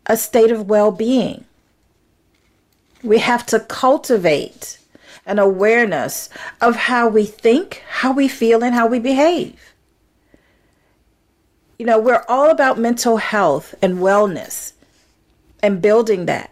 a 0.06 0.16
state 0.16 0.50
of 0.50 0.68
well 0.68 0.90
being. 0.90 1.44
We 3.04 3.18
have 3.18 3.44
to 3.46 3.60
cultivate 3.60 4.78
an 5.26 5.38
awareness 5.38 6.28
of 6.60 6.74
how 6.74 7.08
we 7.08 7.26
think, 7.26 7.82
how 7.88 8.12
we 8.12 8.28
feel, 8.28 8.64
and 8.64 8.74
how 8.74 8.86
we 8.86 8.98
behave. 8.98 9.74
You 11.78 11.86
know, 11.86 11.98
we're 11.98 12.24
all 12.28 12.50
about 12.50 12.78
mental 12.78 13.18
health 13.18 13.74
and 13.82 13.98
wellness 13.98 14.72
and 15.62 15.82
building 15.82 16.26
that. 16.26 16.50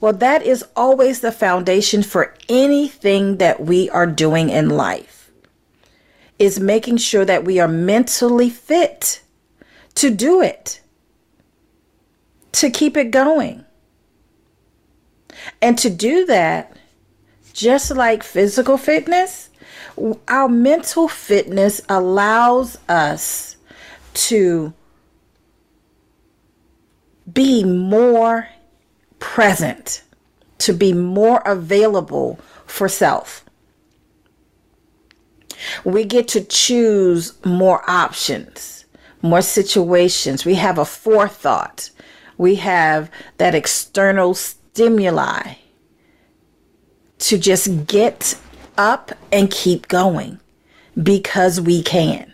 Well, 0.00 0.14
that 0.14 0.42
is 0.42 0.64
always 0.74 1.20
the 1.20 1.32
foundation 1.32 2.02
for 2.02 2.34
anything 2.48 3.36
that 3.38 3.60
we 3.60 3.88
are 3.90 4.06
doing 4.06 4.50
in 4.50 4.70
life. 4.70 5.30
Is 6.38 6.60
making 6.60 6.98
sure 6.98 7.24
that 7.24 7.44
we 7.44 7.60
are 7.60 7.68
mentally 7.68 8.50
fit 8.50 9.22
to 9.94 10.10
do 10.10 10.42
it, 10.42 10.80
to 12.52 12.68
keep 12.68 12.94
it 12.96 13.10
going. 13.10 13.65
And 15.60 15.78
to 15.78 15.90
do 15.90 16.26
that, 16.26 16.76
just 17.52 17.90
like 17.90 18.22
physical 18.22 18.76
fitness, 18.76 19.50
our 20.28 20.48
mental 20.48 21.08
fitness 21.08 21.80
allows 21.88 22.78
us 22.88 23.56
to 24.14 24.74
be 27.32 27.64
more 27.64 28.48
present, 29.18 30.02
to 30.58 30.72
be 30.72 30.92
more 30.92 31.42
available 31.46 32.38
for 32.66 32.88
self. 32.88 33.44
We 35.84 36.04
get 36.04 36.28
to 36.28 36.44
choose 36.44 37.32
more 37.44 37.88
options, 37.88 38.84
more 39.22 39.42
situations. 39.42 40.44
We 40.44 40.54
have 40.54 40.78
a 40.78 40.84
forethought. 40.84 41.90
We 42.38 42.56
have 42.56 43.10
that 43.38 43.54
external 43.54 44.34
stimuli 44.76 45.54
to 47.16 47.38
just 47.38 47.86
get 47.86 48.38
up 48.76 49.10
and 49.32 49.50
keep 49.50 49.88
going 49.88 50.38
because 51.02 51.58
we 51.58 51.82
can. 51.82 52.30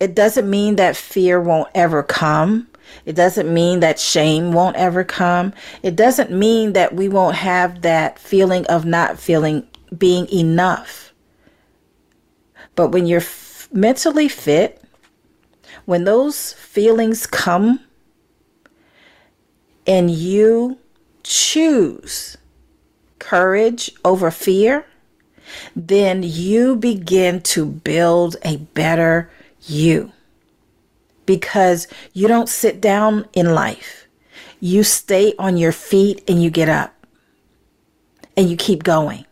It 0.00 0.14
doesn't 0.14 0.48
mean 0.48 0.76
that 0.76 0.96
fear 0.96 1.38
won't 1.38 1.68
ever 1.74 2.02
come. 2.02 2.66
It 3.04 3.14
doesn't 3.14 3.52
mean 3.52 3.80
that 3.80 3.98
shame 4.00 4.54
won't 4.54 4.76
ever 4.76 5.04
come. 5.04 5.52
It 5.82 5.96
doesn't 5.96 6.30
mean 6.30 6.72
that 6.72 6.94
we 6.94 7.10
won't 7.10 7.36
have 7.36 7.82
that 7.82 8.18
feeling 8.18 8.64
of 8.68 8.86
not 8.86 9.18
feeling 9.18 9.66
being 9.98 10.26
enough. 10.32 11.12
But 12.74 12.88
when 12.88 13.06
you're 13.06 13.20
f- 13.20 13.68
mentally 13.70 14.28
fit, 14.28 14.82
when 15.84 16.04
those 16.04 16.54
feelings 16.54 17.26
come 17.26 17.80
and 19.86 20.10
you 20.10 20.78
choose 21.22 22.36
courage 23.18 23.90
over 24.04 24.30
fear, 24.30 24.86
then 25.74 26.22
you 26.22 26.76
begin 26.76 27.40
to 27.40 27.66
build 27.66 28.36
a 28.42 28.56
better 28.56 29.30
you 29.62 30.12
because 31.26 31.86
you 32.12 32.28
don't 32.28 32.48
sit 32.48 32.80
down 32.80 33.26
in 33.32 33.54
life. 33.54 34.06
You 34.60 34.82
stay 34.84 35.34
on 35.38 35.56
your 35.56 35.72
feet 35.72 36.22
and 36.28 36.42
you 36.42 36.50
get 36.50 36.68
up 36.68 36.94
and 38.36 38.48
you 38.48 38.56
keep 38.56 38.82
going. 38.82 39.24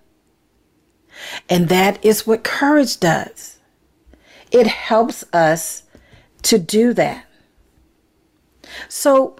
And 1.49 1.69
that 1.69 2.05
is 2.05 2.27
what 2.27 2.45
courage 2.45 2.99
does. 2.99 3.59
It 4.51 4.67
helps 4.67 5.25
us 5.33 5.85
to 6.43 6.59
do 6.59 6.93
that. 6.95 7.27
So, 8.89 9.37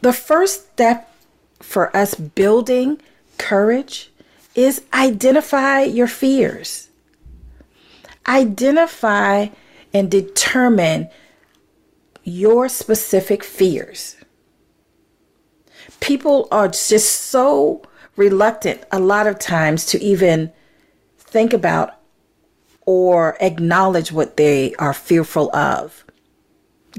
the 0.00 0.12
first 0.12 0.72
step 0.72 1.12
for 1.60 1.94
us 1.96 2.14
building 2.14 3.00
courage 3.36 4.10
is 4.54 4.82
identify 4.92 5.82
your 5.82 6.06
fears. 6.06 6.88
Identify 8.26 9.48
and 9.92 10.10
determine 10.10 11.08
your 12.24 12.68
specific 12.68 13.42
fears. 13.42 14.16
People 16.00 16.46
are 16.50 16.68
just 16.68 17.10
so 17.10 17.82
reluctant 18.16 18.82
a 18.92 18.98
lot 18.98 19.26
of 19.26 19.38
times 19.38 19.86
to 19.86 20.02
even 20.02 20.52
think 21.18 21.52
about 21.52 21.94
or 22.84 23.36
acknowledge 23.40 24.12
what 24.12 24.36
they 24.36 24.74
are 24.74 24.94
fearful 24.94 25.54
of. 25.54 26.04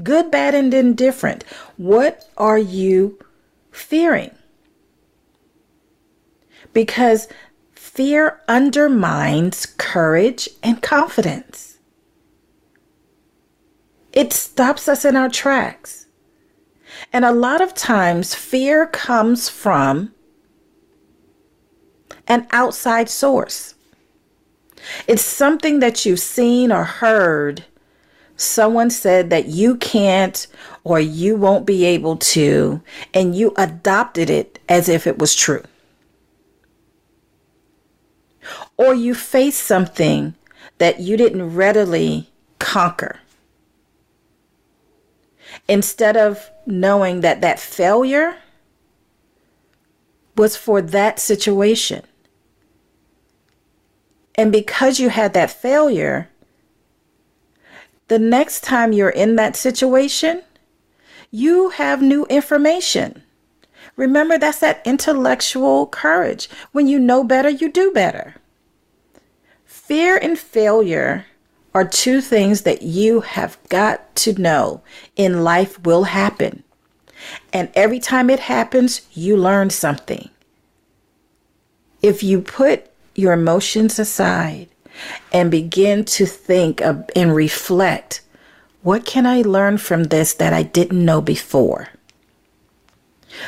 Good, 0.02 0.30
bad, 0.30 0.54
and 0.54 0.72
indifferent. 0.72 1.44
What 1.76 2.28
are 2.36 2.58
you 2.58 3.18
fearing? 3.70 4.30
Because 6.72 7.28
fear 7.72 8.40
undermines 8.48 9.66
courage 9.66 10.48
and 10.62 10.80
confidence. 10.80 11.78
It 14.12 14.32
stops 14.32 14.88
us 14.88 15.04
in 15.04 15.16
our 15.16 15.28
tracks. 15.28 16.06
And 17.12 17.24
a 17.24 17.32
lot 17.32 17.60
of 17.60 17.74
times, 17.74 18.34
fear 18.34 18.86
comes 18.86 19.48
from 19.48 20.14
an 22.26 22.46
outside 22.52 23.08
source. 23.08 23.74
It's 25.06 25.22
something 25.22 25.80
that 25.80 26.06
you've 26.06 26.20
seen 26.20 26.72
or 26.72 26.84
heard. 26.84 27.64
Someone 28.40 28.88
said 28.88 29.28
that 29.28 29.48
you 29.48 29.76
can't 29.76 30.46
or 30.82 30.98
you 30.98 31.36
won't 31.36 31.66
be 31.66 31.84
able 31.84 32.16
to, 32.16 32.80
and 33.12 33.34
you 33.34 33.52
adopted 33.58 34.30
it 34.30 34.58
as 34.66 34.88
if 34.88 35.06
it 35.06 35.18
was 35.18 35.34
true. 35.34 35.62
Or 38.78 38.94
you 38.94 39.14
faced 39.14 39.62
something 39.62 40.34
that 40.78 41.00
you 41.00 41.18
didn't 41.18 41.54
readily 41.54 42.30
conquer 42.58 43.20
instead 45.68 46.16
of 46.16 46.50
knowing 46.64 47.20
that 47.20 47.42
that 47.42 47.60
failure 47.60 48.38
was 50.34 50.56
for 50.56 50.80
that 50.80 51.20
situation. 51.20 52.04
And 54.34 54.50
because 54.50 54.98
you 54.98 55.10
had 55.10 55.34
that 55.34 55.50
failure, 55.50 56.30
the 58.10 58.18
next 58.18 58.64
time 58.64 58.92
you're 58.92 59.08
in 59.08 59.36
that 59.36 59.54
situation, 59.54 60.42
you 61.30 61.68
have 61.68 62.02
new 62.02 62.26
information. 62.26 63.22
Remember, 63.94 64.36
that's 64.36 64.58
that 64.58 64.82
intellectual 64.84 65.86
courage. 65.86 66.50
When 66.72 66.88
you 66.88 66.98
know 66.98 67.22
better, 67.22 67.48
you 67.48 67.70
do 67.70 67.92
better. 67.92 68.34
Fear 69.64 70.16
and 70.16 70.36
failure 70.36 71.26
are 71.72 71.86
two 71.86 72.20
things 72.20 72.62
that 72.62 72.82
you 72.82 73.20
have 73.20 73.56
got 73.68 74.12
to 74.16 74.32
know 74.32 74.82
in 75.14 75.44
life 75.44 75.80
will 75.84 76.02
happen. 76.02 76.64
And 77.52 77.70
every 77.74 78.00
time 78.00 78.28
it 78.28 78.40
happens, 78.40 79.02
you 79.12 79.36
learn 79.36 79.70
something. 79.70 80.30
If 82.02 82.24
you 82.24 82.40
put 82.40 82.90
your 83.14 83.34
emotions 83.34 84.00
aside 84.00 84.69
and 85.32 85.50
begin 85.50 86.04
to 86.04 86.26
think 86.26 86.80
of, 86.80 87.08
and 87.14 87.34
reflect 87.34 88.22
What 88.82 89.04
can 89.04 89.26
I 89.26 89.42
learn 89.42 89.76
from 89.76 90.04
this 90.04 90.32
that 90.34 90.52
I 90.52 90.62
didn't 90.62 91.04
know 91.04 91.20
before? 91.20 91.88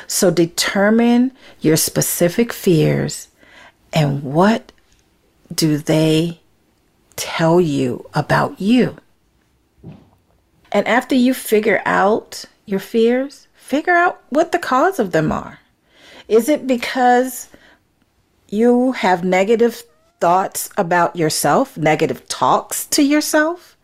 So 0.07 0.31
determine 0.31 1.33
your 1.61 1.77
specific 1.77 2.53
fears 2.53 3.29
and 3.93 4.23
what 4.23 4.73
do 5.55 5.79
they 5.79 6.41
tell 7.17 7.61
you 7.61 8.09
about 8.15 8.61
you? 8.61 8.97
And 10.71 10.87
after 10.89 11.15
you 11.15 11.35
figure 11.35 11.83
out 11.85 12.45
your 12.65 12.81
fears, 12.81 13.49
figure 13.55 13.95
out 13.95 14.23
what 14.31 14.53
the 14.53 14.59
cause 14.59 14.99
of 14.99 15.13
them 15.13 15.31
are. 15.31 15.59
Is 16.29 16.49
it 16.49 16.67
because 16.67 17.49
you 18.49 18.93
have 18.93 19.25
negative 19.25 19.83
thoughts 20.23 20.71
about 20.79 21.17
yourself, 21.17 21.77
negative 21.77 22.29
talks 22.29 22.87
to 22.87 23.03
yourself? 23.03 23.77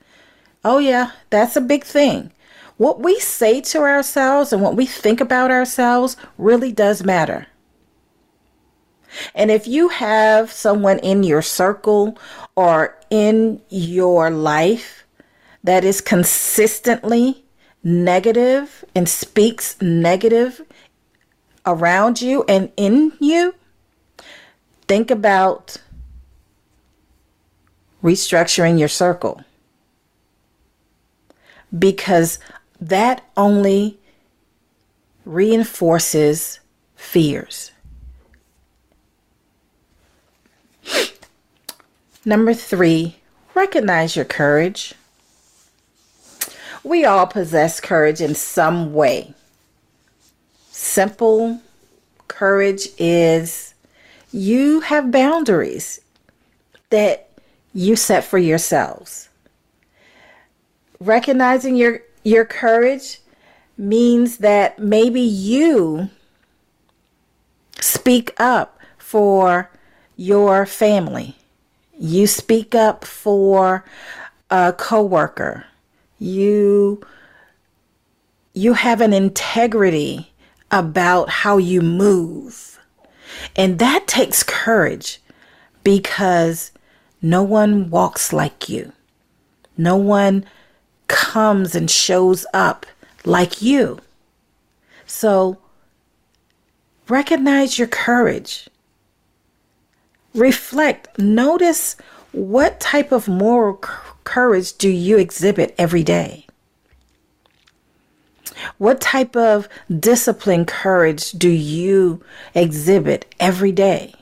Oh, 0.64 0.78
yeah, 0.78 1.10
that's 1.30 1.56
a 1.56 1.60
big 1.60 1.82
thing. 1.82 2.30
What 2.76 3.00
we 3.00 3.18
say 3.18 3.60
to 3.72 3.80
ourselves 3.80 4.52
and 4.52 4.62
what 4.62 4.76
we 4.76 4.86
think 4.86 5.20
about 5.20 5.50
ourselves 5.50 6.16
really 6.38 6.70
does 6.70 7.02
matter. 7.02 7.48
And 9.34 9.50
if 9.50 9.66
you 9.66 9.88
have 9.88 10.52
someone 10.52 11.00
in 11.00 11.24
your 11.24 11.42
circle 11.42 12.16
or 12.54 12.96
in 13.10 13.60
your 13.68 14.30
life 14.30 15.04
that 15.64 15.82
is 15.82 16.00
consistently 16.00 17.44
negative 17.82 18.84
and 18.94 19.08
speaks 19.08 19.76
negative 19.82 20.62
around 21.66 22.22
you 22.22 22.44
and 22.46 22.70
in 22.76 23.12
you, 23.18 23.56
think 24.86 25.10
about 25.10 25.78
restructuring 28.02 28.78
your 28.78 28.88
circle. 28.88 29.42
Because 31.76 32.38
that 32.80 33.22
only 33.36 33.98
reinforces 35.24 36.60
fears. 36.96 37.70
Number 42.24 42.54
three, 42.54 43.16
recognize 43.54 44.16
your 44.16 44.24
courage. 44.24 44.94
We 46.84 47.04
all 47.04 47.26
possess 47.26 47.80
courage 47.80 48.20
in 48.20 48.34
some 48.34 48.94
way. 48.94 49.34
Simple 50.70 51.60
courage 52.28 52.88
is 52.98 53.74
you 54.30 54.80
have 54.80 55.10
boundaries 55.10 56.00
that 56.90 57.27
you 57.78 57.94
set 57.94 58.24
for 58.24 58.38
yourselves. 58.38 59.28
Recognizing 60.98 61.76
your 61.76 62.02
your 62.24 62.44
courage 62.44 63.20
means 63.76 64.38
that 64.38 64.80
maybe 64.80 65.20
you 65.20 66.10
speak 67.80 68.32
up 68.40 68.80
for 68.98 69.70
your 70.16 70.66
family. 70.66 71.36
You 71.96 72.26
speak 72.26 72.74
up 72.74 73.04
for 73.04 73.84
a 74.50 74.72
coworker. 74.72 75.64
You 76.18 77.00
you 78.54 78.72
have 78.72 79.00
an 79.00 79.12
integrity 79.12 80.32
about 80.72 81.28
how 81.28 81.58
you 81.58 81.80
move. 81.80 82.80
And 83.54 83.78
that 83.78 84.08
takes 84.08 84.42
courage 84.42 85.20
because 85.84 86.72
no 87.20 87.42
one 87.42 87.90
walks 87.90 88.32
like 88.32 88.68
you. 88.68 88.92
No 89.76 89.96
one 89.96 90.44
comes 91.08 91.74
and 91.74 91.90
shows 91.90 92.46
up 92.52 92.86
like 93.24 93.62
you. 93.62 93.98
So 95.06 95.58
recognize 97.08 97.78
your 97.78 97.88
courage. 97.88 98.68
Reflect, 100.34 101.18
notice 101.18 101.96
what 102.32 102.78
type 102.80 103.10
of 103.10 103.28
moral 103.28 103.82
courage 104.24 104.74
do 104.74 104.88
you 104.88 105.18
exhibit 105.18 105.74
every 105.78 106.04
day? 106.04 106.46
What 108.76 109.00
type 109.00 109.36
of 109.36 109.68
discipline 109.88 110.66
courage 110.66 111.32
do 111.32 111.48
you 111.48 112.22
exhibit 112.54 113.34
every 113.40 113.72
day? 113.72 114.14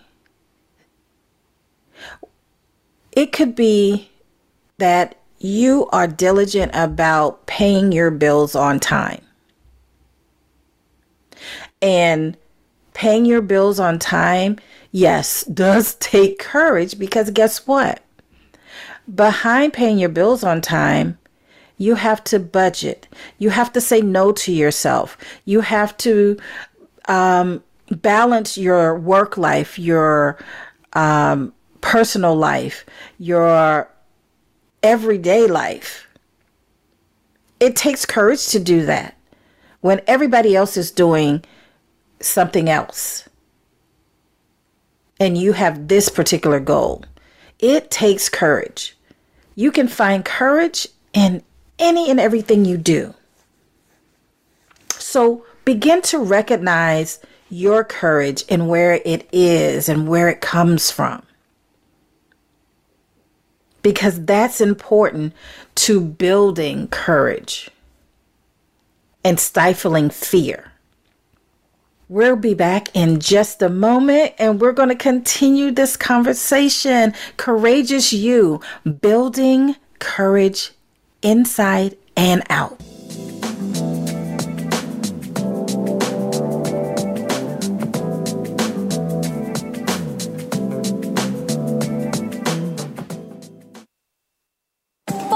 It 3.17 3.33
could 3.33 3.57
be 3.57 4.11
that 4.77 5.17
you 5.39 5.89
are 5.91 6.07
diligent 6.07 6.71
about 6.75 7.47
paying 7.47 7.91
your 7.91 8.11
bills 8.11 8.55
on 8.55 8.79
time. 8.79 9.23
And 11.81 12.37
paying 12.93 13.25
your 13.25 13.41
bills 13.41 13.81
on 13.81 13.99
time, 13.99 14.59
yes, 14.93 15.45
does 15.55 15.95
take 15.97 16.39
courage 16.39 16.99
because 16.99 17.31
guess 17.31 17.67
what? 17.67 18.03
Behind 19.13 19.73
paying 19.73 19.99
your 19.99 20.09
bills 20.11 20.45
on 20.45 20.61
time, 20.61 21.19
you 21.79 21.95
have 21.95 22.23
to 22.25 22.39
budget. 22.39 23.09
You 23.39 23.51
have 23.51 23.73
to 23.73 23.81
say 23.81 24.03
no 24.03 24.33
to 24.33 24.53
yourself. 24.53 25.17
You 25.45 25.61
have 25.63 25.97
to 25.99 26.39
um, 27.07 27.63
balance 27.91 28.59
your 28.59 28.99
work 28.99 29.39
life, 29.39 29.79
your 29.79 30.39
um, 30.95 31.53
personal 31.87 32.35
life, 32.35 32.85
your 33.17 33.89
everyday 34.83 35.47
life. 35.47 36.09
It 37.61 37.77
takes 37.77 38.05
courage 38.05 38.49
to 38.49 38.59
do 38.59 38.85
that 38.87 39.17
when 39.83 40.01
everybody 40.09 40.57
else 40.57 40.77
is 40.77 40.91
doing 40.91 41.45
something 42.19 42.69
else 42.69 43.29
and 45.21 45.39
you 45.39 45.53
have 45.53 45.87
this 45.87 46.09
particular 46.09 46.59
goal. 46.59 47.05
It 47.61 47.89
takes 47.89 48.29
courage. 48.29 48.97
You 49.55 49.71
can 49.71 49.87
find 49.87 50.25
courage 50.25 50.89
in 51.13 51.45
any 51.79 52.11
and 52.11 52.19
everything 52.19 52.65
you 52.65 52.79
do. 52.79 53.15
So 54.91 55.47
begin 55.65 56.03
to 56.03 56.19
recognize 56.19 57.21
your 57.49 57.85
courage 57.85 58.45
and 58.49 58.69
where 58.69 59.01
it 59.05 59.29
is 59.31 59.89
and 59.89 60.09
where 60.09 60.29
it 60.29 60.41
comes 60.41 60.91
from 60.91 61.26
because 63.87 64.25
that's 64.25 64.61
important 64.61 65.33
to 65.77 66.01
building 66.01 66.89
courage 66.89 67.71
and 69.23 69.39
stifling 69.39 70.11
fear. 70.11 70.73
We'll 72.09 72.35
be 72.35 72.53
back 72.53 72.89
in 72.97 73.21
just 73.21 73.63
a 73.63 73.69
moment 73.69 74.33
and 74.41 74.61
we're 74.61 74.73
going 74.73 74.89
to 74.89 74.97
continue 74.97 75.71
this 75.71 75.97
conversation. 75.97 77.15
Courageous 77.37 78.13
You, 78.13 78.61
building 79.01 79.77
courage 80.01 80.73
inside 81.23 81.97
and 82.17 82.43
out. 82.51 82.81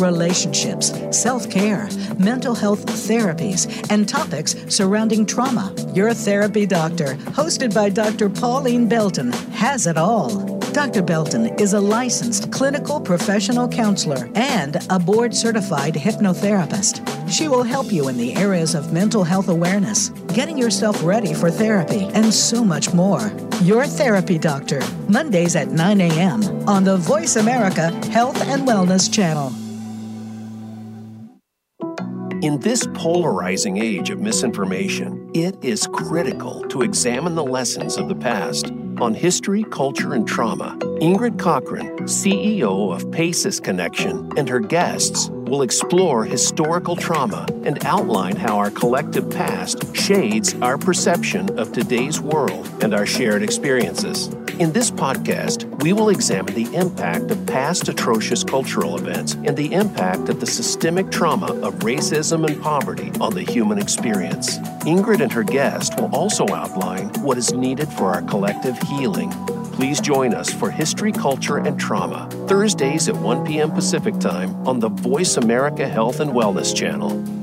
relationships, 0.00 0.92
self 1.10 1.50
care, 1.50 1.88
mental 2.18 2.54
health 2.54 2.86
therapies, 2.86 3.66
and 3.90 4.08
topics 4.08 4.54
surrounding 4.68 5.26
trauma. 5.26 5.74
Your 5.94 6.14
therapy 6.14 6.66
doctor, 6.66 7.14
hosted 7.36 7.74
by 7.74 7.88
Dr. 7.88 8.28
Pauline 8.28 8.88
Belton, 8.88 9.32
has 9.52 9.86
it 9.86 9.96
all. 9.96 10.58
Dr. 10.72 11.02
Belton 11.02 11.46
is 11.58 11.72
a 11.72 11.80
licensed 11.80 12.52
clinical 12.52 13.00
professional 13.00 13.66
counselor 13.68 14.28
and 14.34 14.76
a 14.90 14.98
board 14.98 15.34
certified 15.34 15.94
hypnotherapist. 15.94 17.02
She 17.28 17.48
will 17.48 17.62
help 17.62 17.90
you 17.90 18.08
in 18.08 18.16
the 18.16 18.36
areas 18.36 18.74
of 18.74 18.92
mental 18.92 19.24
health 19.24 19.48
awareness, 19.48 20.10
getting 20.34 20.58
yourself 20.58 21.02
ready 21.02 21.34
for 21.34 21.50
therapy, 21.50 22.08
and 22.14 22.32
so 22.32 22.62
much 22.62 22.92
more. 22.92 23.32
Your 23.62 23.86
Therapy 23.86 24.38
Doctor, 24.38 24.80
Mondays 25.08 25.56
at 25.56 25.68
9 25.68 26.00
a.m. 26.00 26.68
on 26.68 26.84
the 26.84 26.96
Voice 26.98 27.36
America 27.36 27.90
Health 28.10 28.40
and 28.42 28.66
Wellness 28.66 29.12
Channel. 29.12 29.67
In 32.40 32.60
this 32.60 32.86
polarizing 32.94 33.78
age 33.78 34.10
of 34.10 34.20
misinformation, 34.20 35.28
it 35.34 35.56
is 35.60 35.88
critical 35.88 36.62
to 36.68 36.82
examine 36.82 37.34
the 37.34 37.42
lessons 37.42 37.96
of 37.96 38.08
the 38.08 38.14
past 38.14 38.70
on 39.00 39.12
history, 39.12 39.64
culture, 39.64 40.14
and 40.14 40.26
trauma 40.26 40.76
Ingrid 41.00 41.36
Cochran, 41.36 41.98
CEO 42.06 42.94
of 42.94 43.10
PACES 43.10 43.58
Connection, 43.58 44.30
and 44.36 44.48
her 44.48 44.60
guests 44.60 45.30
will 45.30 45.62
explore 45.62 46.24
historical 46.24 46.94
trauma 46.94 47.44
and 47.64 47.84
outline 47.84 48.36
how 48.36 48.56
our 48.56 48.70
collective 48.70 49.28
past 49.30 49.96
shades 49.96 50.54
our 50.62 50.78
perception 50.78 51.58
of 51.58 51.72
today's 51.72 52.20
world 52.20 52.68
and 52.84 52.94
our 52.94 53.06
shared 53.06 53.42
experiences. 53.42 54.28
In 54.58 54.72
this 54.72 54.90
podcast, 54.90 55.82
we 55.84 55.92
will 55.92 56.08
examine 56.08 56.52
the 56.52 56.74
impact 56.74 57.30
of 57.30 57.46
past 57.46 57.88
atrocious 57.88 58.42
cultural 58.42 58.98
events 58.98 59.34
and 59.44 59.56
the 59.56 59.72
impact 59.72 60.28
of 60.28 60.40
the 60.40 60.46
systemic 60.46 61.12
trauma 61.12 61.52
of 61.62 61.76
racism 61.76 62.44
and 62.44 62.60
poverty 62.60 63.12
on 63.20 63.34
the 63.34 63.42
human 63.42 63.78
experience. 63.78 64.58
Ingrid 64.84 65.20
and 65.20 65.30
her 65.30 65.44
guest 65.44 65.98
will 66.00 66.12
also 66.12 66.44
outline 66.48 67.08
what 67.22 67.38
is 67.38 67.52
needed 67.52 67.88
for 67.88 68.06
our 68.06 68.22
collective 68.22 68.76
healing 68.80 69.32
please 69.78 70.00
join 70.00 70.34
us 70.34 70.52
for 70.52 70.72
History, 70.72 71.12
Culture, 71.12 71.58
and 71.58 71.78
Trauma, 71.78 72.28
Thursdays 72.48 73.08
at 73.08 73.14
1 73.14 73.46
p.m. 73.46 73.70
Pacific 73.70 74.18
Time 74.18 74.52
on 74.66 74.80
the 74.80 74.88
Voice 74.88 75.36
America 75.36 75.86
Health 75.88 76.18
and 76.18 76.32
Wellness 76.32 76.74
channel. 76.74 77.37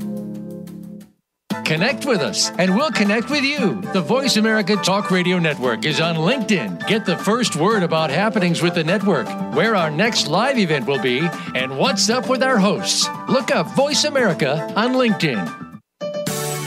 Connect 1.66 2.06
with 2.06 2.20
us, 2.20 2.52
and 2.60 2.76
we'll 2.76 2.92
connect 2.92 3.28
with 3.28 3.42
you. 3.42 3.80
The 3.92 4.00
Voice 4.00 4.36
America 4.36 4.76
Talk 4.76 5.10
Radio 5.10 5.40
Network 5.40 5.84
is 5.84 6.00
on 6.00 6.14
LinkedIn. 6.14 6.86
Get 6.86 7.04
the 7.04 7.16
first 7.16 7.56
word 7.56 7.82
about 7.82 8.08
happenings 8.08 8.62
with 8.62 8.76
the 8.76 8.84
network, 8.84 9.26
where 9.52 9.74
our 9.74 9.90
next 9.90 10.28
live 10.28 10.58
event 10.58 10.86
will 10.86 11.02
be, 11.02 11.28
and 11.56 11.76
what's 11.76 12.08
up 12.08 12.28
with 12.28 12.44
our 12.44 12.56
hosts. 12.56 13.08
Look 13.28 13.50
up 13.50 13.66
Voice 13.74 14.04
America 14.04 14.72
on 14.76 14.92
LinkedIn. 14.92 15.80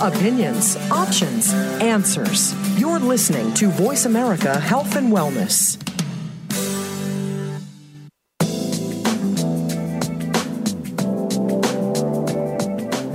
Opinions, 0.01 0.75
options, 0.91 1.53
answers. 1.81 2.53
You're 2.77 2.99
listening 2.99 3.53
to 3.53 3.69
Voice 3.69 4.03
America 4.03 4.59
Health 4.59 4.97
and 4.97 5.13
Wellness. 5.13 5.77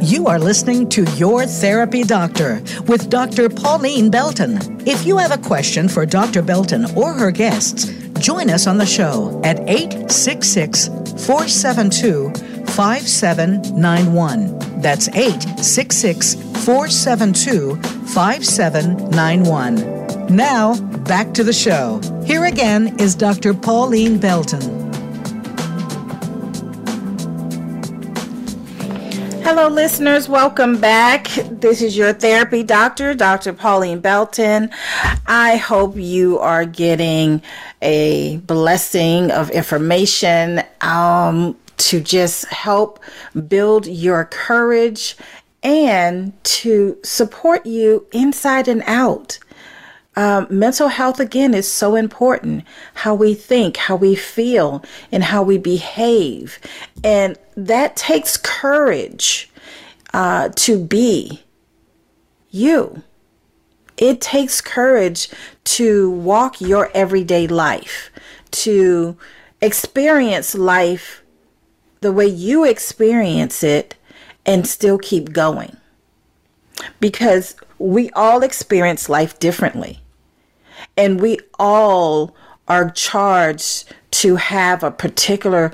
You 0.04 0.26
are 0.26 0.38
listening 0.38 0.88
to 0.90 1.04
Your 1.12 1.46
Therapy 1.46 2.02
Doctor 2.02 2.60
with 2.86 3.08
Dr. 3.08 3.48
Pauline 3.48 4.10
Belton. 4.10 4.58
If 4.86 5.06
you 5.06 5.16
have 5.16 5.32
a 5.32 5.38
question 5.38 5.88
for 5.88 6.04
Dr. 6.04 6.42
Belton 6.42 6.84
or 6.94 7.14
her 7.14 7.30
guests, 7.30 7.86
join 8.18 8.50
us 8.50 8.66
on 8.66 8.76
the 8.76 8.84
show 8.84 9.40
at 9.44 9.60
866 9.60 10.88
472 11.26 12.30
5791. 12.72 14.58
That's 14.82 15.08
866 15.08 16.34
472 16.66 17.76
5791. 18.08 20.36
Now, 20.36 20.78
back 21.04 21.32
to 21.32 21.42
the 21.42 21.54
show. 21.54 22.02
Here 22.26 22.44
again 22.44 23.00
is 23.00 23.14
Dr. 23.14 23.54
Pauline 23.54 24.18
Belton. 24.18 24.83
Hello, 29.44 29.68
listeners. 29.68 30.26
Welcome 30.26 30.80
back. 30.80 31.28
This 31.50 31.82
is 31.82 31.98
your 31.98 32.14
therapy 32.14 32.62
doctor, 32.62 33.12
Dr. 33.12 33.52
Pauline 33.52 34.00
Belton. 34.00 34.70
I 35.26 35.56
hope 35.56 35.96
you 35.96 36.38
are 36.38 36.64
getting 36.64 37.42
a 37.82 38.38
blessing 38.38 39.30
of 39.30 39.50
information 39.50 40.62
um, 40.80 41.58
to 41.76 42.00
just 42.00 42.46
help 42.46 43.00
build 43.46 43.86
your 43.86 44.24
courage 44.24 45.14
and 45.62 46.32
to 46.44 46.98
support 47.04 47.66
you 47.66 48.06
inside 48.12 48.66
and 48.66 48.82
out. 48.86 49.38
Um, 50.16 50.46
mental 50.48 50.88
health 50.88 51.20
again 51.20 51.52
is 51.52 51.70
so 51.70 51.96
important 51.96 52.64
how 52.94 53.14
we 53.14 53.34
think 53.34 53.76
how 53.76 53.96
we 53.96 54.14
feel 54.14 54.84
and 55.10 55.24
how 55.24 55.42
we 55.42 55.58
behave 55.58 56.60
and 57.02 57.36
that 57.56 57.96
takes 57.96 58.36
courage 58.36 59.50
uh, 60.12 60.48
to 60.50 60.82
be 60.84 61.42
you 62.50 63.02
it 63.96 64.20
takes 64.20 64.60
courage 64.60 65.28
to 65.64 66.10
walk 66.10 66.60
your 66.60 66.90
everyday 66.94 67.46
life 67.46 68.10
to 68.50 69.16
experience 69.60 70.54
life 70.54 71.22
the 72.00 72.12
way 72.12 72.26
you 72.26 72.64
experience 72.64 73.64
it 73.64 73.96
and 74.44 74.66
still 74.66 74.98
keep 74.98 75.32
going. 75.32 75.76
Because 77.00 77.56
we 77.78 78.10
all 78.10 78.42
experience 78.42 79.08
life 79.08 79.38
differently. 79.38 80.00
And 80.96 81.20
we 81.20 81.38
all 81.58 82.36
are 82.68 82.90
charged 82.90 83.92
to 84.10 84.36
have 84.36 84.82
a 84.82 84.90
particular 84.90 85.72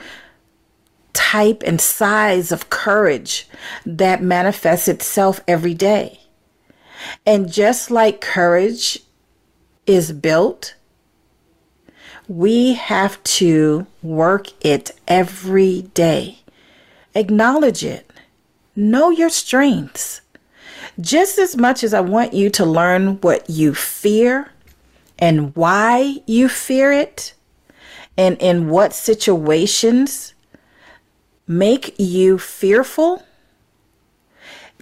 type 1.12 1.62
and 1.64 1.81
size 1.81 2.53
of 2.53 2.70
courage 2.70 3.49
that 3.85 4.23
manifests 4.23 4.88
itself 4.88 5.40
every 5.46 5.75
day. 5.75 6.20
And 7.25 7.51
just 7.51 7.90
like 7.90 8.20
courage 8.20 9.01
is 9.87 10.12
built, 10.12 10.75
we 12.29 12.75
have 12.75 13.23
to 13.25 13.87
work 14.03 14.49
it 14.64 14.92
every 15.09 15.83
day. 15.94 16.38
Acknowledge 17.14 17.85
it. 17.85 18.11
Know 18.77 19.11
your 19.11 19.31
strengths. 19.31 20.20
Just 21.01 21.38
as 21.38 21.57
much 21.57 21.83
as 21.83 21.94
I 21.94 22.01
want 22.01 22.35
you 22.35 22.51
to 22.51 22.64
learn 22.64 23.20
what 23.20 23.49
you 23.51 23.75
fear 23.75 24.51
and 25.18 25.55
why 25.57 26.23
you 26.27 26.49
fear 26.49 26.92
it, 26.92 27.35
and 28.16 28.37
in 28.38 28.68
what 28.68 28.92
situations 28.92 30.30
make 31.51 31.99
you 31.99 32.39
fearful, 32.39 33.25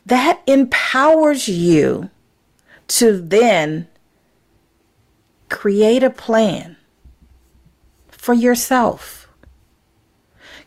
that 0.05 0.43
empowers 0.47 1.49
you 1.49 2.11
to 2.87 3.19
then 3.19 3.89
create 5.49 6.03
a 6.03 6.11
plan 6.11 6.77
for 8.09 8.35
yourself. 8.35 9.31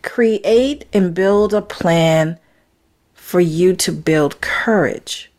Create 0.02 0.86
and 0.92 1.14
build 1.14 1.54
a 1.54 1.62
plan 1.62 2.40
for 3.14 3.40
you 3.40 3.76
to 3.76 3.92
build 3.92 4.42
courage 4.42 5.32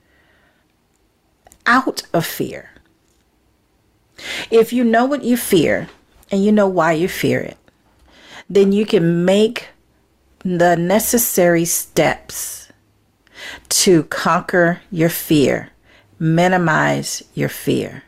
out 1.66 2.04
of 2.12 2.24
fear. 2.24 2.70
If 4.48 4.72
you 4.72 4.84
know 4.84 5.06
what 5.06 5.24
you 5.24 5.36
fear 5.36 5.88
and 6.30 6.44
you 6.44 6.52
know 6.52 6.68
why 6.68 6.92
you 6.92 7.08
fear 7.08 7.40
it, 7.40 7.58
then 8.48 8.70
you 8.70 8.86
can 8.86 9.24
make 9.24 9.71
the 10.44 10.76
necessary 10.76 11.64
steps 11.64 12.70
to 13.68 14.04
conquer 14.04 14.80
your 14.90 15.08
fear, 15.08 15.70
minimize 16.18 17.22
your 17.34 17.48
fear, 17.48 18.04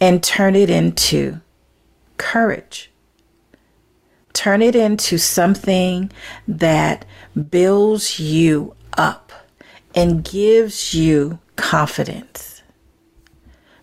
and 0.00 0.22
turn 0.22 0.54
it 0.56 0.70
into 0.70 1.40
courage. 2.16 2.90
Turn 4.32 4.62
it 4.62 4.74
into 4.74 5.18
something 5.18 6.10
that 6.48 7.04
builds 7.50 8.18
you 8.18 8.74
up 8.96 9.32
and 9.94 10.24
gives 10.24 10.94
you 10.94 11.38
confidence 11.56 12.62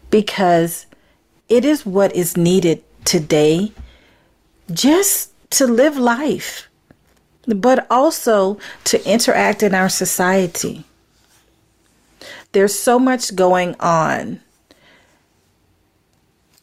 because 0.09 0.85
it 1.47 1.65
is 1.65 1.85
what 1.85 2.15
is 2.15 2.35
needed 2.35 2.83
today 3.05 3.71
just 4.71 5.31
to 5.51 5.65
live 5.65 5.97
life, 5.97 6.68
but 7.47 7.87
also 7.89 8.57
to 8.85 9.09
interact 9.09 9.63
in 9.63 9.73
our 9.73 9.89
society. 9.89 10.85
There's 12.51 12.77
so 12.77 12.99
much 12.99 13.35
going 13.35 13.75
on 13.79 14.41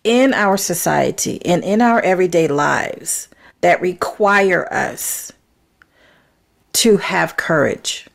in 0.04 0.34
our 0.34 0.56
society 0.56 1.44
and 1.44 1.64
in 1.64 1.80
our 1.80 2.00
everyday 2.00 2.48
lives 2.48 3.28
that 3.60 3.80
require 3.80 4.72
us 4.72 5.32
to 6.72 6.98
have 6.98 7.36
courage 7.36 8.06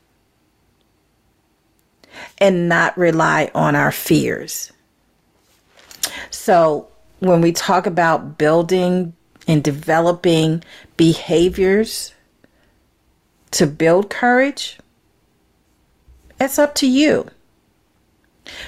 and 2.37 2.69
not 2.69 2.97
rely 2.97 3.51
on 3.53 3.75
our 3.75 3.91
fears. 3.91 4.71
So, 6.29 6.87
when 7.19 7.41
we 7.41 7.51
talk 7.51 7.85
about 7.85 8.37
building 8.37 9.13
and 9.47 9.63
developing 9.63 10.63
behaviors 10.97 12.13
to 13.51 13.67
build 13.67 14.09
courage, 14.09 14.79
it's 16.39 16.57
up 16.57 16.75
to 16.75 16.87
you. 16.87 17.27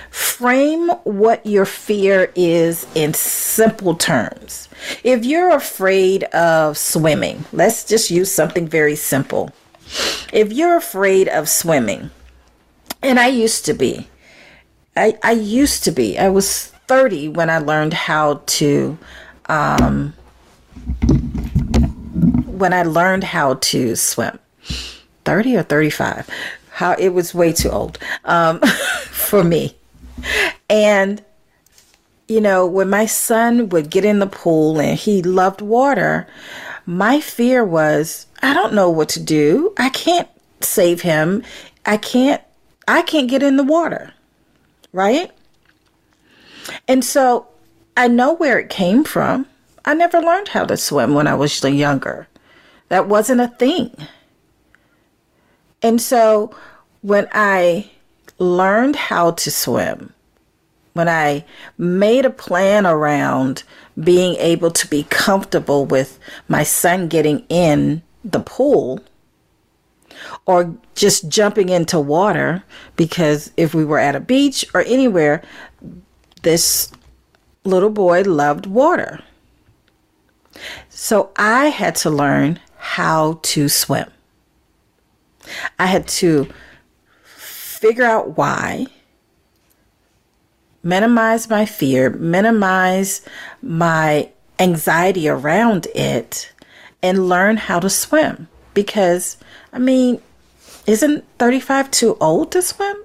Frame 0.09 0.89
what 1.03 1.45
your 1.45 1.65
fear 1.65 2.31
is 2.35 2.85
in 2.93 3.13
simple 3.13 3.95
terms. 3.95 4.69
If 5.03 5.25
you're 5.25 5.55
afraid 5.55 6.25
of 6.25 6.77
swimming, 6.77 7.45
let's 7.51 7.83
just 7.83 8.11
use 8.11 8.31
something 8.31 8.67
very 8.67 8.95
simple. 8.95 9.51
If 10.31 10.53
you're 10.53 10.77
afraid 10.77 11.27
of 11.27 11.49
swimming, 11.49 12.11
and 13.01 13.19
I 13.19 13.27
used 13.27 13.65
to 13.65 13.73
be, 13.73 14.07
I, 14.95 15.17
I 15.23 15.31
used 15.31 15.83
to 15.85 15.91
be, 15.91 16.17
I 16.17 16.29
was 16.29 16.67
30 16.87 17.29
when 17.29 17.49
I 17.49 17.57
learned 17.57 17.93
how 17.93 18.41
to 18.45 18.97
um, 19.47 20.13
when 22.45 22.73
I 22.73 22.83
learned 22.83 23.23
how 23.23 23.55
to 23.55 23.95
swim. 23.95 24.39
30 25.25 25.57
or 25.57 25.63
35. 25.63 26.29
How 26.71 26.93
it 26.93 27.09
was 27.09 27.33
way 27.33 27.53
too 27.53 27.69
old 27.69 27.99
um, 28.25 28.59
for 29.09 29.43
me. 29.43 29.75
And 30.69 31.23
you 32.27 32.41
know, 32.41 32.65
when 32.65 32.89
my 32.89 33.05
son 33.05 33.69
would 33.69 33.89
get 33.89 34.05
in 34.05 34.19
the 34.19 34.27
pool 34.27 34.79
and 34.79 34.97
he 34.97 35.21
loved 35.21 35.61
water, 35.61 36.27
my 36.85 37.19
fear 37.19 37.63
was, 37.63 38.27
I 38.41 38.53
don't 38.53 38.73
know 38.73 38.89
what 38.89 39.09
to 39.09 39.19
do. 39.19 39.73
I 39.77 39.89
can't 39.89 40.27
save 40.61 41.01
him. 41.01 41.43
I 41.85 41.97
can't 41.97 42.41
I 42.87 43.01
can't 43.01 43.29
get 43.29 43.43
in 43.43 43.57
the 43.57 43.63
water. 43.63 44.13
Right? 44.91 45.31
And 46.87 47.03
so 47.03 47.47
I 47.95 48.07
know 48.07 48.33
where 48.33 48.59
it 48.59 48.69
came 48.69 49.03
from. 49.03 49.45
I 49.85 49.93
never 49.93 50.21
learned 50.21 50.49
how 50.49 50.65
to 50.65 50.77
swim 50.77 51.13
when 51.13 51.27
I 51.27 51.35
was 51.35 51.61
younger. 51.63 52.27
That 52.89 53.07
wasn't 53.07 53.41
a 53.41 53.47
thing. 53.47 53.95
And 55.83 56.01
so 56.01 56.55
when 57.01 57.27
I 57.33 57.91
learned 58.39 58.95
how 58.95 59.31
to 59.31 59.51
swim, 59.51 60.13
when 60.93 61.09
I 61.09 61.43
made 61.77 62.25
a 62.25 62.29
plan 62.29 62.85
around 62.85 63.63
being 64.01 64.35
able 64.35 64.71
to 64.71 64.87
be 64.87 65.03
comfortable 65.09 65.85
with 65.85 66.19
my 66.47 66.63
son 66.63 67.09
getting 67.09 67.45
in 67.49 68.01
the 68.23 68.39
pool 68.39 69.01
or 70.45 70.75
just 70.95 71.27
jumping 71.27 71.69
into 71.69 71.99
water, 71.99 72.63
because 72.95 73.51
if 73.57 73.73
we 73.73 73.83
were 73.83 73.99
at 73.99 74.15
a 74.15 74.19
beach 74.19 74.65
or 74.73 74.81
anywhere, 74.81 75.43
this 76.43 76.91
little 77.65 77.89
boy 77.89 78.21
loved 78.21 78.65
water. 78.67 79.21
So 80.89 81.31
I 81.35 81.65
had 81.65 81.95
to 81.97 82.09
learn 82.09 82.59
how 82.77 83.39
to 83.41 83.67
swim. 83.67 84.12
I 85.79 85.87
had 85.87 86.07
to 86.19 86.47
figure 87.23 88.05
out 88.05 88.37
why, 88.37 88.87
minimize 90.81 91.49
my 91.49 91.65
fear, 91.65 92.09
minimize 92.09 93.21
my 93.61 94.29
anxiety 94.59 95.27
around 95.27 95.87
it, 95.95 96.51
and 97.01 97.27
learn 97.27 97.57
how 97.57 97.79
to 97.79 97.89
swim. 97.89 98.47
Because, 98.73 99.37
I 99.71 99.79
mean, 99.79 100.21
isn't 100.87 101.25
35 101.39 101.91
too 101.91 102.17
old 102.19 102.51
to 102.51 102.61
swim? 102.61 103.03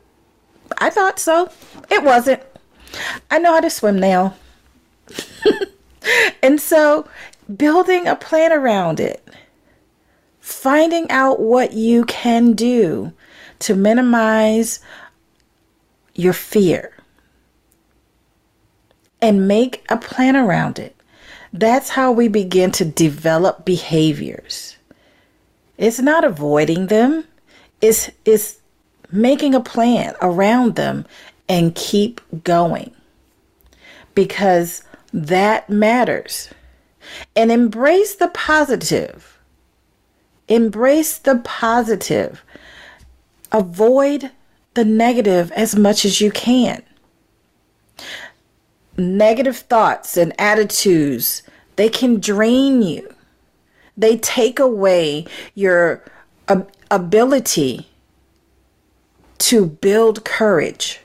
I 0.78 0.90
thought 0.90 1.18
so. 1.18 1.50
It 1.90 2.02
wasn't. 2.02 2.42
I 3.30 3.38
know 3.38 3.52
how 3.52 3.60
to 3.60 3.70
swim 3.70 3.98
now. 3.98 4.34
and 6.42 6.60
so, 6.60 7.08
building 7.54 8.06
a 8.06 8.16
plan 8.16 8.52
around 8.52 9.00
it, 9.00 9.26
finding 10.48 11.10
out 11.10 11.40
what 11.40 11.74
you 11.74 12.04
can 12.06 12.54
do 12.54 13.12
to 13.58 13.74
minimize 13.74 14.80
your 16.14 16.32
fear 16.32 16.92
and 19.20 19.46
make 19.46 19.84
a 19.90 19.96
plan 19.98 20.36
around 20.36 20.78
it. 20.78 20.96
That's 21.52 21.90
how 21.90 22.12
we 22.12 22.28
begin 22.28 22.70
to 22.72 22.84
develop 22.86 23.66
behaviors. 23.66 24.78
It's 25.76 26.00
not 26.00 26.24
avoiding 26.24 26.86
them, 26.86 27.24
it's, 27.82 28.10
it's 28.24 28.58
making 29.12 29.54
a 29.54 29.60
plan 29.60 30.14
around 30.22 30.76
them 30.76 31.04
and 31.46 31.74
keep 31.74 32.22
going 32.42 32.94
because 34.14 34.82
that 35.12 35.68
matters. 35.68 36.48
And 37.36 37.52
embrace 37.52 38.14
the 38.16 38.28
positive. 38.28 39.37
Embrace 40.48 41.18
the 41.18 41.36
positive. 41.36 42.42
Avoid 43.52 44.30
the 44.74 44.84
negative 44.84 45.52
as 45.52 45.76
much 45.76 46.04
as 46.04 46.20
you 46.20 46.30
can. 46.30 46.82
Negative 48.96 49.56
thoughts 49.56 50.16
and 50.16 50.38
attitudes, 50.40 51.42
they 51.76 51.88
can 51.88 52.18
drain 52.18 52.82
you. 52.82 53.14
They 53.96 54.16
take 54.16 54.58
away 54.58 55.26
your 55.54 56.04
ability 56.90 57.88
to 59.38 59.66
build 59.66 60.24
courage. 60.24 61.00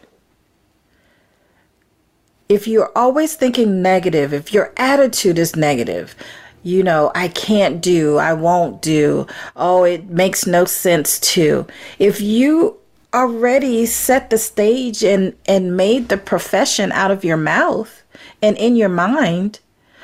If 2.50 2.68
you're 2.68 2.92
always 2.96 3.36
thinking 3.36 3.82
negative, 3.82 4.34
if 4.34 4.54
your 4.54 4.74
attitude 4.78 5.40
is 5.40 5.56
negative, 5.56 6.16
you 6.64 6.82
know, 6.84 7.12
I 7.14 7.28
can't 7.28 7.82
do, 7.82 8.18
I 8.18 8.34
won't 8.34 8.82
do, 8.82 9.28
oh, 9.56 9.84
it 9.84 10.10
makes 10.10 10.48
no 10.48 10.66
sense 10.66 11.20
to. 11.20 11.68
If 12.00 12.22
you 12.22 12.78
already 13.14 13.86
set 13.86 14.30
the 14.30 14.38
stage 14.38 15.04
and, 15.04 15.36
and 15.46 15.78
made 15.78 16.10
the 16.10 16.18
profession 16.18 16.92
out 16.92 17.12
of 17.12 17.24
your 17.24 17.38
mouth 17.38 18.04
and 18.42 18.58
in 18.58 18.76
your 18.76 18.90
mind, 18.90 19.60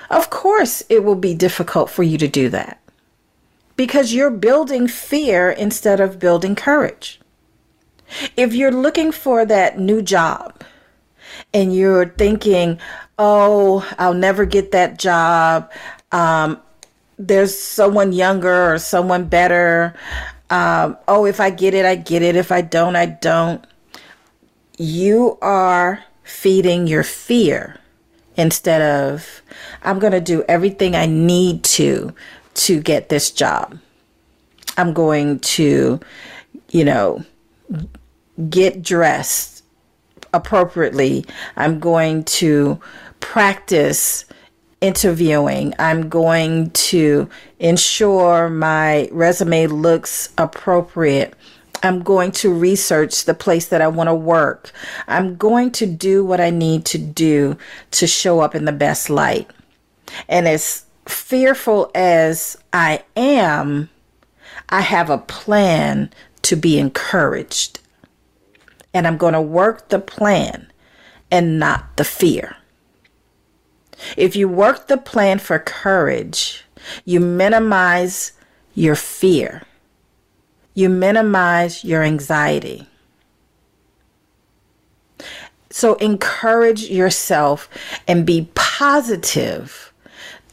of 0.10 0.30
course 0.30 0.84
it 0.90 1.04
will 1.04 1.16
be 1.16 1.34
difficult 1.34 1.90
for 1.90 2.04
you 2.04 2.18
to 2.18 2.28
do 2.28 2.50
that 2.50 2.80
because 3.76 4.14
you're 4.14 4.30
building 4.30 4.90
fear 4.90 5.50
instead 5.50 6.02
of 6.02 6.20
building 6.20 6.54
courage. 6.54 7.20
If 8.36 8.54
you're 8.54 8.72
looking 8.72 9.14
for 9.14 9.46
that 9.46 9.80
new 9.80 10.02
job 10.02 10.62
and 11.54 11.74
you're 11.74 12.10
thinking, 12.10 12.80
oh, 13.18 13.88
I'll 13.98 14.14
never 14.14 14.46
get 14.46 14.72
that 14.72 15.00
job, 15.00 15.72
um, 16.12 16.60
there's 17.18 17.58
someone 17.58 18.12
younger 18.12 18.74
or 18.74 18.80
someone 18.80 19.26
better. 19.26 19.94
Um, 20.50 20.98
oh, 21.08 21.26
if 21.26 21.40
I 21.40 21.50
get 21.50 21.74
it, 21.74 21.86
I 21.86 21.96
get 21.96 22.22
it. 22.22 22.36
If 22.36 22.52
I 22.52 22.62
don't, 22.62 22.96
I 22.96 23.06
don't. 23.06 23.66
You 24.78 25.38
are 25.42 26.04
feeding 26.24 26.88
your 26.88 27.04
fear 27.04 27.80
instead 28.38 28.82
of, 28.82 29.42
I'm 29.84 30.00
going 30.00 30.14
to 30.14 30.22
do 30.22 30.44
everything 30.48 30.96
I 30.96 31.06
need 31.06 31.64
to 31.66 32.14
to 32.54 32.82
get 32.82 33.10
this 33.10 33.32
job. 33.32 33.78
I'm 34.78 34.94
going 34.94 35.40
to, 35.40 36.00
you 36.70 36.86
know, 36.86 37.24
get 38.50 38.82
dressed 38.82 39.64
appropriately. 40.34 41.26
I'm 41.58 41.80
going 41.80 42.24
to 42.26 42.80
practice 43.20 44.26
interviewing. 44.82 45.74
I'm 45.80 46.10
going 46.10 46.72
to 46.72 47.30
ensure 47.60 48.50
my 48.50 49.10
resume 49.12 49.68
looks 49.68 50.30
appropriate. 50.38 51.34
I'm 51.82 52.04
going 52.04 52.32
to 52.34 52.54
research 52.54 53.26
the 53.26 53.34
place 53.34 53.68
that 53.68 53.82
I 53.82 53.88
want 53.88 54.10
to 54.10 54.14
work. 54.14 54.72
I'm 55.08 55.38
going 55.38 55.72
to 55.72 55.86
do 55.86 56.26
what 56.26 56.42
I 56.42 56.50
need 56.50 56.86
to 56.86 56.98
do 56.98 57.58
to 57.92 58.08
show 58.08 58.42
up 58.42 58.56
in 58.56 58.66
the 58.66 58.72
best 58.72 59.10
light. 59.10 59.50
And 60.28 60.48
as 60.48 60.86
fearful 61.06 61.92
as 61.96 62.58
I 62.74 63.04
am, 63.16 63.90
I 64.70 64.82
have 64.82 65.10
a 65.10 65.18
plan 65.18 66.12
to 66.44 66.56
be 66.56 66.80
encouraged. 66.80 67.80
And 68.94 69.08
I'm 69.08 69.18
going 69.18 69.34
to 69.34 69.42
work 69.42 69.90
the 69.90 70.00
plan 70.00 70.72
and 71.32 71.60
not 71.60 71.98
the 71.98 72.04
fear. 72.04 72.58
If 74.18 74.36
you 74.36 74.48
work 74.48 74.88
the 74.88 74.98
plan 74.98 75.40
for 75.40 75.60
courage, 75.60 76.66
you 77.06 77.20
minimize 77.20 78.34
your 78.74 78.96
fear. 78.96 79.64
You 80.74 80.90
minimize 80.90 81.84
your 81.84 82.04
anxiety. 82.04 82.88
So 85.70 85.96
encourage 85.96 86.84
yourself 86.84 87.70
and 88.08 88.26
be 88.26 88.50
positive. 88.56 89.94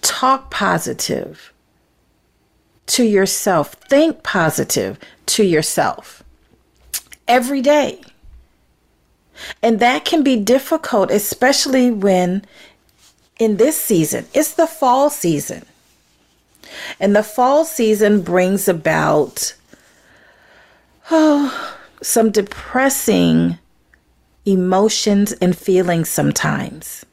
Talk 0.02 0.50
positive 0.50 1.52
to 2.86 3.04
yourself. 3.04 3.72
Think 3.88 4.22
positive 4.22 4.98
to 5.26 5.44
yourself 5.44 6.22
every 7.26 7.62
day. 7.62 8.02
And 9.62 9.80
that 9.80 10.04
can 10.04 10.22
be 10.22 10.36
difficult, 10.36 11.10
especially 11.10 11.90
when 11.90 12.44
in 13.38 13.56
this 13.56 13.80
season. 13.80 14.26
It's 14.34 14.54
the 14.54 14.66
fall 14.66 15.10
season. 15.10 15.64
And 16.98 17.14
the 17.14 17.22
fall 17.22 17.64
season 17.64 18.22
brings 18.22 18.68
about 18.68 19.54
oh, 21.10 21.76
some 22.02 22.30
depressing 22.30 23.58
emotions 24.44 25.32
and 25.32 25.56
feelings 25.56 26.08
sometimes. 26.08 27.04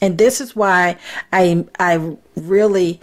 And 0.00 0.16
this 0.16 0.40
is 0.40 0.54
why 0.54 0.96
I 1.32 1.64
I 1.78 2.16
really 2.36 3.00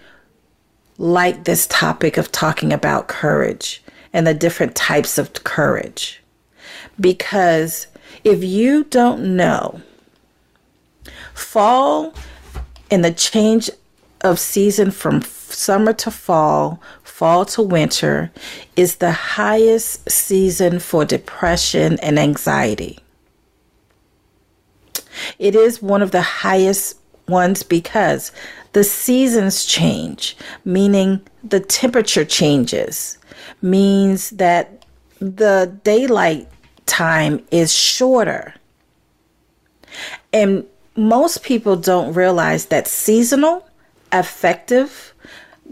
like 0.98 1.44
this 1.44 1.68
topic 1.68 2.18
of 2.18 2.32
talking 2.32 2.72
about 2.72 3.10
courage 3.10 3.84
and 4.14 4.26
the 4.26 4.34
different 4.34 4.76
types 4.76 5.18
of 5.18 5.34
courage. 5.44 6.22
Because 7.00 7.88
if 8.24 8.44
you 8.44 8.86
don't 8.86 9.36
know 9.36 9.82
fall 11.36 12.14
and 12.90 13.06
the 13.06 13.12
change 13.12 13.70
of 14.22 14.40
season 14.40 14.90
from 14.90 15.22
summer 15.22 15.94
to 15.94 16.10
fall, 16.10 16.82
fall 17.04 17.46
to 17.46 17.62
winter, 17.62 18.32
is 18.76 18.96
the 18.96 19.12
highest 19.12 20.10
season 20.10 20.80
for 20.80 21.06
depression 21.06 22.00
and 22.00 22.18
anxiety. 22.18 23.00
It 25.38 25.56
is 25.56 25.82
one 25.82 26.02
of 26.02 26.12
the 26.12 26.22
highest 26.22 26.98
ones 27.28 27.64
because 27.64 28.32
the 28.74 28.84
seasons 28.84 29.66
change, 29.66 30.36
meaning 30.66 31.22
the 31.44 31.60
temperature 31.60 32.26
changes, 32.26 33.18
means 33.62 34.32
that 34.32 34.86
the 35.20 35.78
daylight 35.84 36.48
time 36.86 37.44
is 37.52 37.74
shorter. 37.74 38.54
And 40.34 40.66
most 40.96 41.44
people 41.44 41.76
don't 41.76 42.14
realize 42.14 42.68
that 42.68 42.88
seasonal 42.88 43.68
affective 44.12 45.14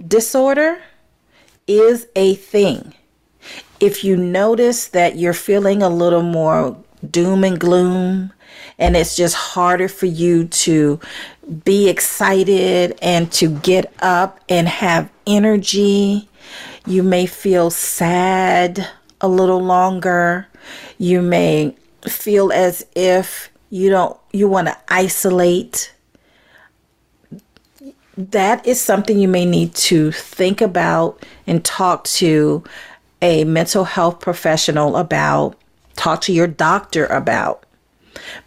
disorder 0.07 0.81
is 1.67 2.07
a 2.15 2.35
thing. 2.35 2.93
If 3.79 4.03
you 4.03 4.17
notice 4.17 4.87
that 4.89 5.17
you're 5.17 5.33
feeling 5.33 5.81
a 5.81 5.89
little 5.89 6.21
more 6.21 6.77
doom 7.09 7.43
and 7.43 7.59
gloom, 7.59 8.33
and 8.77 8.95
it's 8.95 9.15
just 9.15 9.35
harder 9.35 9.87
for 9.87 10.05
you 10.05 10.45
to 10.45 10.99
be 11.65 11.89
excited 11.89 12.97
and 13.01 13.31
to 13.33 13.49
get 13.59 13.93
up 14.01 14.39
and 14.49 14.67
have 14.67 15.09
energy, 15.27 16.29
you 16.85 17.03
may 17.03 17.25
feel 17.25 17.69
sad 17.69 18.87
a 19.21 19.27
little 19.27 19.61
longer. 19.61 20.47
You 20.97 21.21
may 21.21 21.75
feel 22.07 22.51
as 22.51 22.85
if 22.95 23.49
you 23.73 23.89
don't 23.89 24.19
you 24.31 24.47
want 24.47 24.67
to 24.67 24.77
isolate 24.87 25.91
that 28.15 28.67
is 28.67 28.79
something 28.79 29.17
you 29.17 29.27
may 29.27 29.45
need 29.45 29.73
to 29.73 30.11
think 30.11 30.61
about 30.61 31.19
and 31.47 31.65
talk 31.65 32.03
to 32.03 32.63
a 33.23 33.43
mental 33.45 33.85
health 33.85 34.19
professional 34.19 34.95
about, 34.95 35.55
talk 35.95 36.21
to 36.21 36.31
your 36.31 36.45
doctor 36.45 37.07
about, 37.07 37.65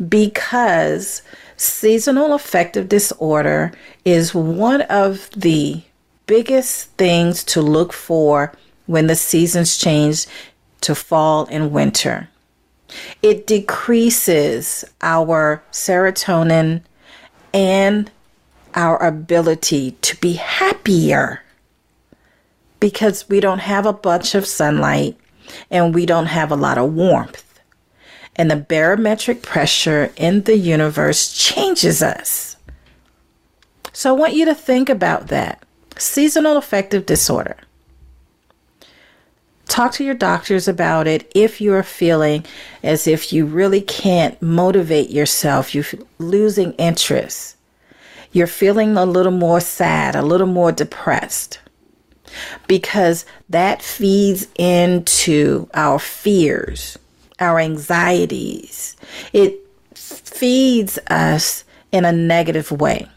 because 0.09 1.23
seasonal 1.57 2.33
affective 2.33 2.89
disorder 2.89 3.73
is 4.05 4.33
one 4.33 4.83
of 4.83 5.29
the 5.31 5.83
biggest 6.27 6.91
things 6.93 7.43
to 7.43 7.61
look 7.61 7.93
for 7.93 8.53
when 8.87 9.09
the 9.09 9.17
seasons 9.17 9.77
change 9.77 10.27
to 10.83 10.95
fall 10.95 11.49
and 11.51 11.73
winter. 11.73 12.29
It 13.23 13.47
decreases 13.47 14.85
our 15.03 15.63
serotonin 15.73 16.83
and 17.53 18.11
our 18.75 19.03
ability 19.03 19.93
to 20.03 20.17
be 20.17 20.35
happier 20.35 21.43
because 22.79 23.29
we 23.29 23.41
don't 23.41 23.61
have 23.61 23.87
a 23.87 23.93
bunch 23.93 24.35
of 24.35 24.47
sunlight 24.47 25.17
and 25.71 25.95
we 25.95 26.07
don't 26.07 26.27
have 26.27 26.51
a 26.53 26.57
lot 26.57 26.79
of 26.79 26.93
warmth. 26.93 27.43
And 28.37 28.51
the 28.51 28.57
barometric 28.57 29.43
pressure 29.43 30.13
in 30.17 30.43
the 30.43 30.59
universe 30.59 31.33
changes 31.33 32.03
us. 32.03 32.57
So 33.93 34.11
I 34.11 34.19
want 34.19 34.35
you 34.35 34.45
to 34.45 34.55
think 34.55 34.91
about 34.91 35.29
that. 35.29 35.65
Seasonal 35.97 36.59
affective 36.59 37.07
disorder. 37.07 37.57
Talk 39.69 39.93
to 39.93 40.05
your 40.05 40.15
doctors 40.15 40.69
about 40.69 41.07
it 41.07 41.31
if 41.35 41.61
you're 41.61 41.83
feeling 41.83 42.45
as 42.83 43.07
if 43.07 43.33
you 43.33 43.47
really 43.47 43.81
can't 43.81 44.41
motivate 44.41 45.11
yourself, 45.11 45.75
you're 45.75 45.85
losing 46.19 46.73
interest 46.75 47.57
you're 48.37 48.47
feeling 48.47 48.99
a 48.99 49.07
little 49.07 49.33
more 49.33 49.61
sad, 49.61 50.15
a 50.15 50.21
little 50.21 50.47
more 50.47 50.71
depressed, 50.71 51.59
because 52.69 53.25
that 53.49 53.81
feeds 53.81 54.47
into 54.57 55.71
our 55.73 55.99
fears, 55.99 56.99
our 57.41 57.59
anxieties. 57.59 58.95
It 59.33 59.59
feeds 59.95 60.99
us 61.09 61.65
in 61.93 62.05
a 62.05 62.13
negative 62.13 62.71
way. 62.71 63.09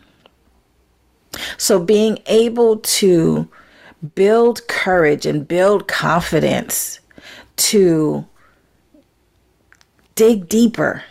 So, 1.57 1.83
being 1.83 2.19
able 2.25 2.77
to 2.77 3.49
build 4.15 4.67
courage 4.67 5.25
and 5.25 5.47
build 5.47 5.87
confidence 5.87 6.99
to 7.57 8.25
dig 10.15 10.47
deeper 10.47 11.03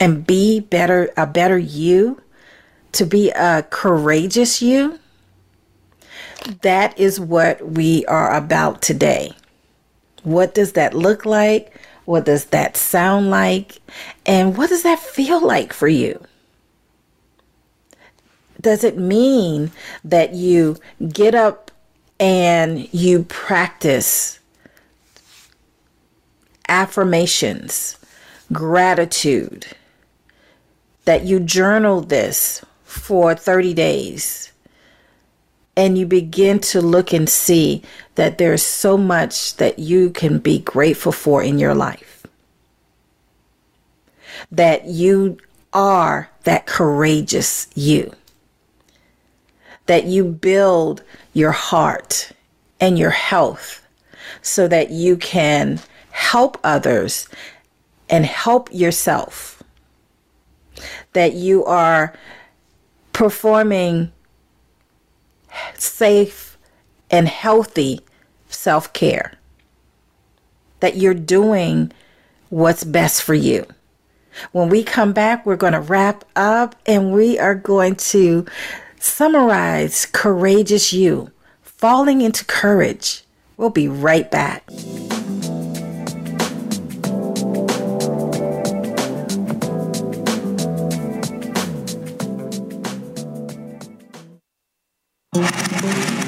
and 0.00 0.26
be 0.26 0.60
better 0.60 1.10
a 1.16 1.26
better 1.26 1.58
you 1.58 2.20
to 2.92 3.06
be 3.06 3.30
a 3.30 3.62
courageous 3.70 4.62
you, 4.62 4.98
that 6.62 6.98
is 6.98 7.18
what 7.18 7.66
we 7.66 8.04
are 8.06 8.34
about 8.34 8.82
today. 8.82 9.32
What 10.22 10.54
does 10.54 10.72
that 10.72 10.94
look 10.94 11.24
like? 11.24 11.78
What 12.04 12.24
does 12.24 12.46
that 12.46 12.76
sound 12.76 13.30
like? 13.30 13.80
And 14.26 14.56
what 14.56 14.68
does 14.68 14.82
that 14.82 14.98
feel 14.98 15.44
like 15.44 15.72
for 15.72 15.88
you? 15.88 16.22
Does 18.64 18.82
it 18.82 18.96
mean 18.96 19.72
that 20.02 20.32
you 20.32 20.78
get 21.06 21.34
up 21.34 21.70
and 22.18 22.88
you 22.94 23.24
practice 23.24 24.38
affirmations, 26.66 27.98
gratitude, 28.54 29.66
that 31.04 31.24
you 31.24 31.40
journal 31.40 32.00
this 32.00 32.64
for 32.84 33.34
30 33.34 33.74
days 33.74 34.50
and 35.76 35.98
you 35.98 36.06
begin 36.06 36.58
to 36.60 36.80
look 36.80 37.12
and 37.12 37.28
see 37.28 37.82
that 38.14 38.38
there's 38.38 38.62
so 38.62 38.96
much 38.96 39.56
that 39.56 39.78
you 39.78 40.08
can 40.08 40.38
be 40.38 40.60
grateful 40.60 41.12
for 41.12 41.42
in 41.42 41.58
your 41.58 41.74
life. 41.74 42.26
That 44.50 44.86
you 44.86 45.36
are 45.74 46.30
that 46.44 46.64
courageous 46.64 47.68
you. 47.74 48.14
That 49.86 50.04
you 50.04 50.24
build 50.24 51.02
your 51.32 51.52
heart 51.52 52.32
and 52.80 52.98
your 52.98 53.10
health 53.10 53.86
so 54.42 54.68
that 54.68 54.90
you 54.90 55.16
can 55.16 55.80
help 56.10 56.58
others 56.64 57.28
and 58.08 58.24
help 58.24 58.68
yourself. 58.72 59.62
That 61.12 61.34
you 61.34 61.64
are 61.64 62.14
performing 63.12 64.12
safe 65.74 66.58
and 67.10 67.28
healthy 67.28 68.00
self 68.48 68.92
care. 68.92 69.34
That 70.80 70.96
you're 70.96 71.14
doing 71.14 71.92
what's 72.50 72.84
best 72.84 73.22
for 73.22 73.34
you. 73.34 73.66
When 74.52 74.68
we 74.68 74.82
come 74.82 75.12
back, 75.12 75.46
we're 75.46 75.56
going 75.56 75.72
to 75.74 75.80
wrap 75.80 76.24
up 76.34 76.74
and 76.86 77.12
we 77.12 77.38
are 77.38 77.54
going 77.54 77.96
to 77.96 78.46
summarize 79.04 80.06
Courageous 80.06 80.92
You, 80.92 81.30
falling 81.60 82.22
into 82.22 82.44
courage. 82.46 83.22
We'll 83.56 83.70
be 83.70 83.86
right 83.86 84.30
back. 84.30 84.68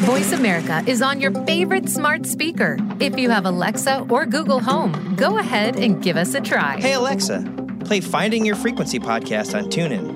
Voice 0.04 0.32
America 0.32 0.84
is 0.86 1.02
on 1.02 1.20
your 1.20 1.32
favorite 1.46 1.88
smart 1.88 2.26
speaker. 2.26 2.76
If 3.00 3.18
you 3.18 3.30
have 3.30 3.46
Alexa 3.46 4.06
or 4.10 4.26
Google 4.26 4.60
Home, 4.60 5.16
go 5.16 5.38
ahead 5.38 5.76
and 5.76 6.02
give 6.02 6.16
us 6.16 6.34
a 6.34 6.40
try. 6.40 6.78
Hey, 6.78 6.92
Alexa, 6.92 7.42
play 7.84 8.00
Finding 8.00 8.44
Your 8.44 8.56
Frequency 8.56 8.98
podcast 8.98 9.58
on 9.58 9.70
TuneIn. 9.70 10.15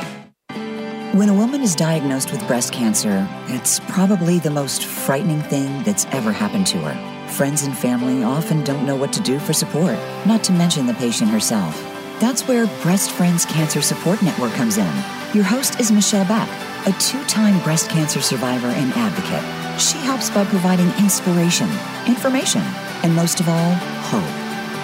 Woman 1.51 1.65
is 1.65 1.75
diagnosed 1.75 2.31
with 2.31 2.47
breast 2.47 2.71
cancer, 2.71 3.27
it's 3.47 3.81
probably 3.89 4.39
the 4.39 4.49
most 4.49 4.85
frightening 4.85 5.41
thing 5.41 5.83
that's 5.83 6.05
ever 6.13 6.31
happened 6.31 6.65
to 6.67 6.77
her. 6.77 7.27
Friends 7.27 7.63
and 7.63 7.77
family 7.77 8.23
often 8.23 8.63
don't 8.63 8.85
know 8.85 8.95
what 8.95 9.11
to 9.11 9.19
do 9.19 9.37
for 9.37 9.51
support, 9.51 9.99
not 10.25 10.45
to 10.45 10.53
mention 10.53 10.87
the 10.87 10.93
patient 10.93 11.29
herself. 11.29 11.75
That's 12.21 12.47
where 12.47 12.67
Breast 12.81 13.11
Friends 13.11 13.43
Cancer 13.43 13.81
Support 13.81 14.21
Network 14.21 14.53
comes 14.53 14.77
in. 14.77 14.93
Your 15.33 15.43
host 15.43 15.77
is 15.81 15.91
Michelle 15.91 16.23
Beck 16.23 16.47
a 16.87 16.93
two 16.93 17.21
time 17.25 17.61
breast 17.63 17.89
cancer 17.89 18.21
survivor 18.21 18.67
and 18.67 18.93
advocate. 18.93 19.77
She 19.77 19.97
helps 19.97 20.29
by 20.29 20.45
providing 20.45 20.87
inspiration, 21.03 21.69
information, 22.07 22.61
and 23.03 23.13
most 23.13 23.41
of 23.41 23.49
all, 23.49 23.73
hope. 24.07 24.40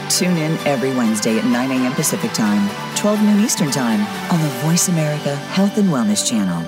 Tune 0.09 0.37
in 0.37 0.57
every 0.65 0.93
Wednesday 0.93 1.37
at 1.37 1.45
9 1.45 1.71
a.m. 1.71 1.93
Pacific 1.93 2.31
Time, 2.33 2.69
12 2.95 3.21
noon 3.21 3.39
Eastern 3.41 3.71
Time 3.71 4.01
on 4.31 4.41
the 4.41 4.49
Voice 4.59 4.87
America 4.87 5.35
Health 5.35 5.77
and 5.77 5.89
Wellness 5.89 6.27
Channel. 6.27 6.63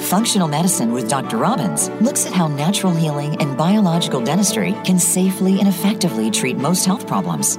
Functional 0.00 0.48
Medicine 0.48 0.92
with 0.92 1.08
Dr. 1.08 1.36
Robbins 1.36 1.90
looks 2.00 2.24
at 2.26 2.32
how 2.32 2.48
natural 2.48 2.94
healing 2.94 3.36
and 3.42 3.58
biological 3.58 4.22
dentistry 4.22 4.74
can 4.84 4.98
safely 4.98 5.58
and 5.58 5.68
effectively 5.68 6.30
treat 6.30 6.56
most 6.56 6.86
health 6.86 7.06
problems. 7.06 7.58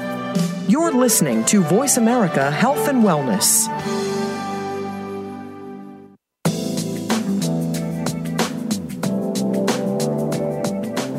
You're 0.71 0.93
listening 0.93 1.43
to 1.47 1.61
Voice 1.63 1.97
America 1.97 2.49
Health 2.49 2.87
and 2.87 3.03
Wellness. 3.03 3.67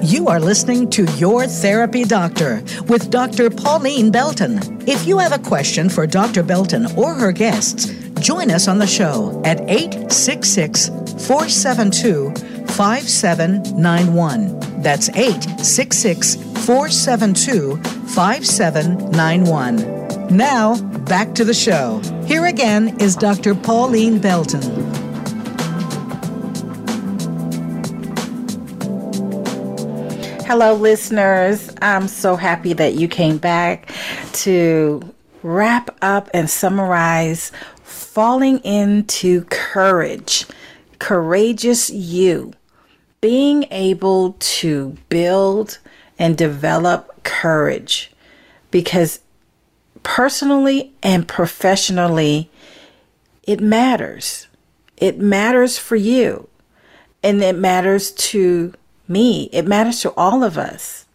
You 0.02 0.28
are 0.28 0.40
listening 0.40 0.88
to 0.88 1.04
Your 1.18 1.46
Therapy 1.46 2.04
Doctor 2.04 2.64
with 2.88 3.10
Dr. 3.10 3.50
Pauline 3.50 4.10
Belton. 4.10 4.58
If 4.88 5.06
you 5.06 5.18
have 5.18 5.32
a 5.32 5.38
question 5.38 5.90
for 5.90 6.06
Dr. 6.06 6.42
Belton 6.42 6.86
or 6.96 7.12
her 7.12 7.30
guests, 7.30 7.92
join 8.20 8.50
us 8.50 8.68
on 8.68 8.78
the 8.78 8.86
show 8.86 9.38
at 9.44 9.60
866 9.68 10.88
472 11.26 12.32
5791. 12.68 14.80
That's 14.80 15.10
866 15.10 16.51
472 16.62 17.76
5791. 18.14 20.28
Now, 20.28 20.80
back 21.00 21.34
to 21.34 21.44
the 21.44 21.52
show. 21.52 21.98
Here 22.24 22.46
again 22.46 22.96
is 23.00 23.16
Dr. 23.16 23.56
Pauline 23.56 24.20
Belton. 24.20 24.62
Hello, 30.46 30.74
listeners. 30.74 31.74
I'm 31.82 32.06
so 32.06 32.36
happy 32.36 32.74
that 32.74 32.94
you 32.94 33.08
came 33.08 33.38
back 33.38 33.92
to 34.34 35.02
wrap 35.42 35.90
up 36.00 36.30
and 36.32 36.48
summarize 36.48 37.50
falling 37.82 38.58
into 38.58 39.42
courage, 39.46 40.46
courageous 41.00 41.90
you, 41.90 42.52
being 43.20 43.66
able 43.72 44.36
to 44.38 44.96
build 45.08 45.80
and 46.18 46.36
develop 46.36 47.22
courage 47.24 48.12
because 48.70 49.20
personally 50.02 50.92
and 51.02 51.26
professionally, 51.28 52.50
it 53.44 53.60
matters. 53.60 54.48
It 54.96 55.18
matters 55.18 55.78
for 55.78 55.96
you 55.96 56.48
and 57.22 57.42
it 57.42 57.56
matters 57.56 58.12
to 58.12 58.74
me. 59.08 59.48
It 59.52 59.66
matters 59.66 60.00
to 60.00 60.12
all 60.16 60.42
of 60.42 60.58
us. 60.58 61.06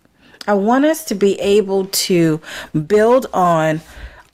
I 0.48 0.54
want 0.54 0.86
us 0.86 1.04
to 1.06 1.16
be 1.16 1.39
able 1.39 1.86
to 1.86 2.39
build 2.86 3.26
on 3.34 3.82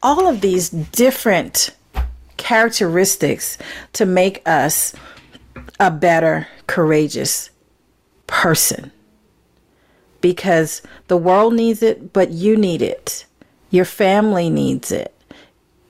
all 0.01 0.27
of 0.27 0.41
these 0.41 0.69
different 0.69 1.71
characteristics 2.37 3.57
to 3.93 4.05
make 4.05 4.41
us 4.47 4.93
a 5.79 5.89
better, 5.89 6.47
courageous 6.67 7.49
person. 8.27 8.91
Because 10.23 10.81
the 11.07 11.17
world 11.17 11.53
needs 11.53 11.83
it, 11.83 12.13
but 12.13 12.31
you 12.31 12.57
need 12.57 12.81
it. 12.81 13.25
Your 13.69 13.85
family 13.85 14.49
needs 14.49 14.91
it. 14.91 15.13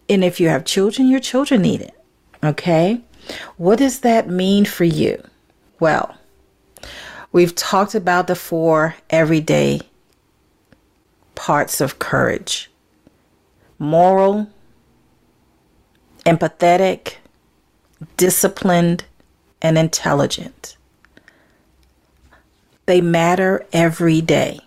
And 0.10 0.26
if 0.26 0.42
you 0.42 0.50
have 0.50 0.66
children, 0.66 1.08
your 1.08 1.22
children 1.22 1.62
need 1.62 1.80
it. 1.80 1.98
Okay? 2.44 3.00
What 3.56 3.80
does 3.80 4.02
that 4.02 4.28
mean 4.28 4.66
for 4.66 4.84
you? 4.84 5.24
Well, 5.80 6.18
We've 7.34 7.56
talked 7.56 7.96
about 7.96 8.28
the 8.28 8.36
four 8.36 8.96
everyday 9.10 9.82
parts 11.34 11.82
of 11.82 11.98
courage 11.98 12.70
moral, 13.80 14.48
empathetic, 16.28 17.16
disciplined, 18.18 19.06
and 19.64 19.80
intelligent. 19.80 20.78
They 22.86 23.02
matter 23.02 23.66
every 23.72 24.22
day. 24.22 24.60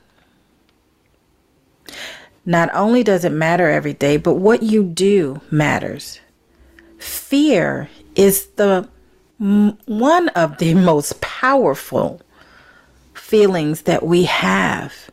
Not 2.45 2.71
only 2.73 3.03
does 3.03 3.25
it 3.25 3.33
matter 3.33 3.69
every 3.69 3.93
day, 3.93 4.17
but 4.17 4.35
what 4.35 4.63
you 4.63 4.85
do 4.85 5.41
matters. 5.51 6.21
Fear 6.99 7.91
is 8.15 8.47
the 8.57 8.89
one 9.39 10.29
of 10.31 10.59
the 10.59 10.75
most 10.91 11.21
powerful 11.21 12.23
feelings 13.15 13.83
that 13.83 14.05
we 14.05 14.25
have, 14.25 15.11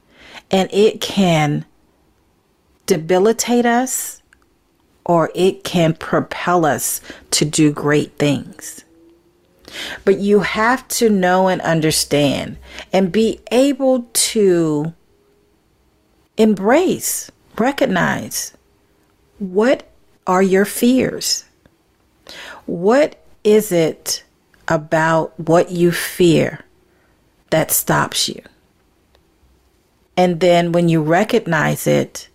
and 0.51 0.70
it 0.72 1.01
can 1.01 1.66
debilitate 2.86 3.66
us 3.66 4.22
or 5.06 5.32
it 5.36 5.64
can 5.64 5.93
propel 5.93 6.66
us 6.66 7.01
to 7.32 7.45
do 7.45 7.72
great 7.72 8.18
things. 8.18 8.82
But 10.05 10.19
you 10.19 10.41
have 10.41 10.88
to 10.89 11.09
know 11.09 11.47
and 11.47 11.61
understand 11.61 12.57
and 12.91 13.11
be 13.11 13.39
able 13.51 14.07
to 14.13 14.93
embrace, 16.38 17.32
recognize 17.57 18.55
what 19.39 19.89
are 20.28 20.43
your 20.43 20.65
fears? 20.65 21.45
What 22.65 23.24
is 23.43 23.71
it 23.71 24.24
about 24.67 25.38
what 25.39 25.71
you 25.71 25.91
fear 25.91 26.63
that 27.49 27.71
stops 27.71 28.28
you. 28.28 28.41
And 30.15 30.39
then 30.39 30.71
when 30.71 30.89
you 30.89 31.01
recognize 31.01 31.88
it, 31.88 32.30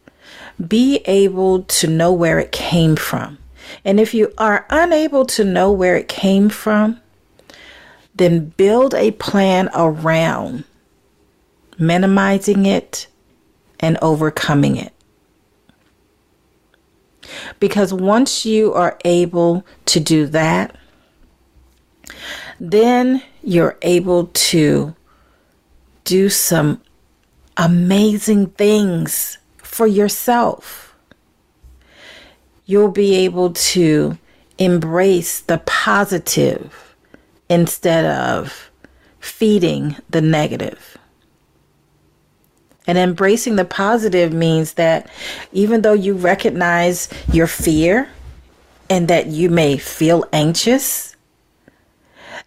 be 0.66 0.98
able 1.06 1.62
to 1.62 1.86
know 1.86 2.12
where 2.12 2.38
it 2.38 2.52
came 2.52 2.96
from. 2.96 3.38
And 3.84 4.00
if 4.00 4.14
you 4.14 4.32
are 4.38 4.66
unable 4.70 5.24
to 5.26 5.44
know 5.44 5.70
where 5.70 5.96
it 5.96 6.08
came 6.08 6.48
from, 6.48 7.00
then 8.18 8.50
build 8.50 8.94
a 8.94 9.12
plan 9.12 9.70
around 9.74 10.64
minimizing 11.78 12.66
it 12.66 13.06
and 13.80 13.96
overcoming 14.02 14.76
it. 14.76 14.92
Because 17.60 17.92
once 17.92 18.44
you 18.44 18.72
are 18.74 18.98
able 19.04 19.64
to 19.86 20.00
do 20.00 20.26
that, 20.26 20.76
then 22.58 23.22
you're 23.42 23.78
able 23.82 24.26
to 24.26 24.94
do 26.04 26.28
some 26.28 26.80
amazing 27.56 28.46
things 28.46 29.38
for 29.58 29.86
yourself. 29.86 30.96
You'll 32.66 32.90
be 32.90 33.14
able 33.16 33.52
to 33.52 34.18
embrace 34.58 35.40
the 35.40 35.58
positive 35.58 36.87
instead 37.48 38.04
of 38.04 38.70
feeding 39.20 39.96
the 40.10 40.20
negative. 40.20 40.96
And 42.86 42.96
embracing 42.96 43.56
the 43.56 43.64
positive 43.64 44.32
means 44.32 44.74
that 44.74 45.10
even 45.52 45.82
though 45.82 45.92
you 45.92 46.14
recognize 46.14 47.08
your 47.30 47.46
fear 47.46 48.08
and 48.88 49.08
that 49.08 49.26
you 49.26 49.50
may 49.50 49.76
feel 49.76 50.24
anxious, 50.32 51.14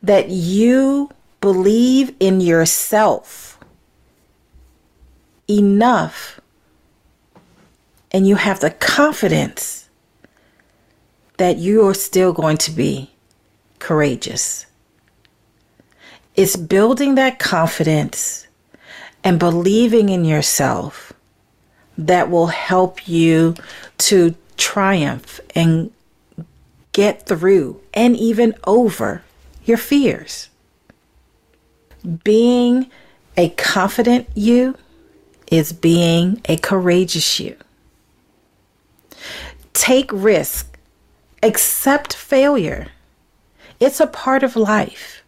that 0.01 0.29
you 0.29 1.11
believe 1.41 2.15
in 2.19 2.41
yourself 2.41 3.59
enough 5.47 6.39
and 8.11 8.27
you 8.27 8.35
have 8.35 8.59
the 8.59 8.71
confidence 8.71 9.89
that 11.37 11.57
you 11.57 11.87
are 11.87 11.93
still 11.93 12.33
going 12.33 12.57
to 12.57 12.71
be 12.71 13.11
courageous. 13.79 14.65
It's 16.35 16.55
building 16.55 17.15
that 17.15 17.39
confidence 17.39 18.47
and 19.23 19.39
believing 19.39 20.09
in 20.09 20.25
yourself 20.25 21.13
that 21.97 22.29
will 22.29 22.47
help 22.47 23.07
you 23.07 23.55
to 23.97 24.35
triumph 24.57 25.39
and 25.53 25.91
get 26.93 27.25
through 27.25 27.79
and 27.93 28.15
even 28.15 28.53
over 28.65 29.23
your 29.65 29.77
fears. 29.77 30.49
Being 32.23 32.89
a 33.37 33.49
confident 33.49 34.27
you 34.33 34.75
is 35.47 35.73
being 35.73 36.41
a 36.45 36.57
courageous 36.57 37.39
you. 37.39 37.55
Take 39.73 40.09
risk, 40.11 40.77
accept 41.43 42.15
failure. 42.15 42.87
It's 43.79 43.99
a 43.99 44.07
part 44.07 44.43
of 44.43 44.55
life. 44.55 45.20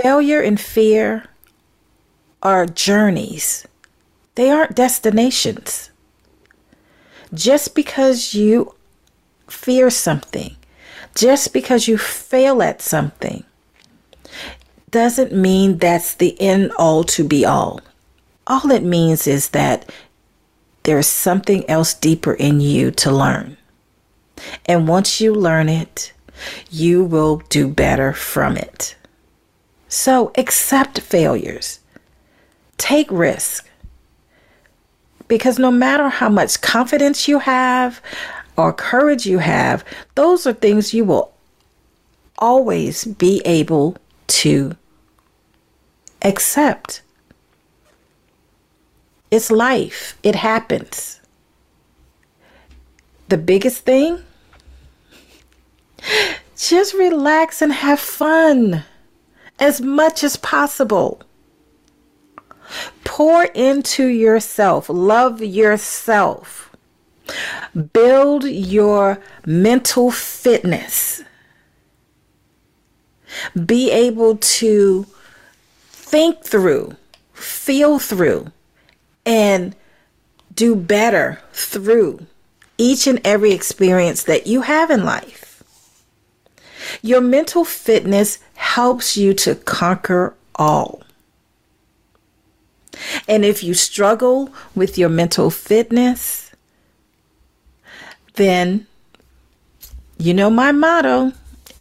Failure 0.00 0.40
and 0.40 0.60
fear 0.60 1.24
are 2.40 2.66
journeys, 2.66 3.66
they 4.36 4.48
aren't 4.48 4.76
destinations. 4.76 5.90
Just 7.34 7.74
because 7.74 8.32
you 8.32 8.76
fear 9.48 9.90
something, 9.90 10.54
just 11.16 11.52
because 11.52 11.88
you 11.88 11.98
fail 11.98 12.62
at 12.62 12.80
something, 12.80 13.42
doesn't 14.92 15.32
mean 15.32 15.78
that's 15.78 16.14
the 16.14 16.40
end 16.40 16.70
all 16.78 17.02
to 17.02 17.24
be 17.24 17.44
all. 17.44 17.80
All 18.46 18.70
it 18.70 18.84
means 18.84 19.26
is 19.26 19.48
that 19.48 19.92
there's 20.84 21.08
something 21.08 21.68
else 21.68 21.92
deeper 21.92 22.34
in 22.34 22.60
you 22.60 22.92
to 22.92 23.10
learn. 23.10 23.56
And 24.64 24.86
once 24.86 25.20
you 25.20 25.34
learn 25.34 25.68
it, 25.68 26.12
you 26.70 27.02
will 27.02 27.38
do 27.48 27.66
better 27.66 28.12
from 28.12 28.56
it. 28.56 28.94
So 29.88 30.32
accept 30.36 31.00
failures, 31.00 31.80
take 32.76 33.10
risk. 33.10 33.68
Because 35.26 35.58
no 35.58 35.70
matter 35.70 36.08
how 36.08 36.28
much 36.28 36.60
confidence 36.60 37.28
you 37.28 37.40
have 37.40 38.00
or 38.56 38.72
courage 38.72 39.26
you 39.26 39.38
have, 39.38 39.84
those 40.14 40.46
are 40.46 40.52
things 40.52 40.94
you 40.94 41.04
will 41.04 41.32
always 42.38 43.04
be 43.04 43.42
able 43.44 43.96
to 44.28 44.76
accept. 46.22 47.02
It's 49.30 49.50
life, 49.50 50.18
it 50.22 50.34
happens. 50.34 51.20
The 53.28 53.36
biggest 53.36 53.84
thing 53.84 54.22
just 56.56 56.94
relax 56.94 57.60
and 57.60 57.72
have 57.72 58.00
fun 58.00 58.84
as 59.58 59.80
much 59.80 60.22
as 60.22 60.36
possible. 60.36 61.22
Pour 63.04 63.44
into 63.44 64.06
yourself, 64.06 64.88
love 64.88 65.42
yourself, 65.42 66.76
build 67.92 68.44
your 68.44 69.22
mental 69.46 70.10
fitness. 70.10 71.22
Be 73.66 73.90
able 73.90 74.36
to 74.36 75.06
think 75.90 76.44
through, 76.44 76.96
feel 77.32 77.98
through, 77.98 78.52
and 79.24 79.74
do 80.54 80.74
better 80.74 81.40
through 81.52 82.26
each 82.78 83.06
and 83.06 83.20
every 83.24 83.52
experience 83.52 84.22
that 84.22 84.46
you 84.46 84.62
have 84.62 84.90
in 84.90 85.04
life. 85.04 85.62
Your 87.02 87.20
mental 87.20 87.64
fitness 87.64 88.38
helps 88.58 89.16
you 89.16 89.32
to 89.32 89.54
conquer 89.54 90.34
all. 90.56 91.00
And 93.28 93.44
if 93.44 93.62
you 93.62 93.72
struggle 93.72 94.52
with 94.74 94.98
your 94.98 95.08
mental 95.08 95.48
fitness, 95.48 96.50
then 98.34 98.86
you 100.18 100.34
know 100.34 100.50
my 100.50 100.72
motto 100.72 101.32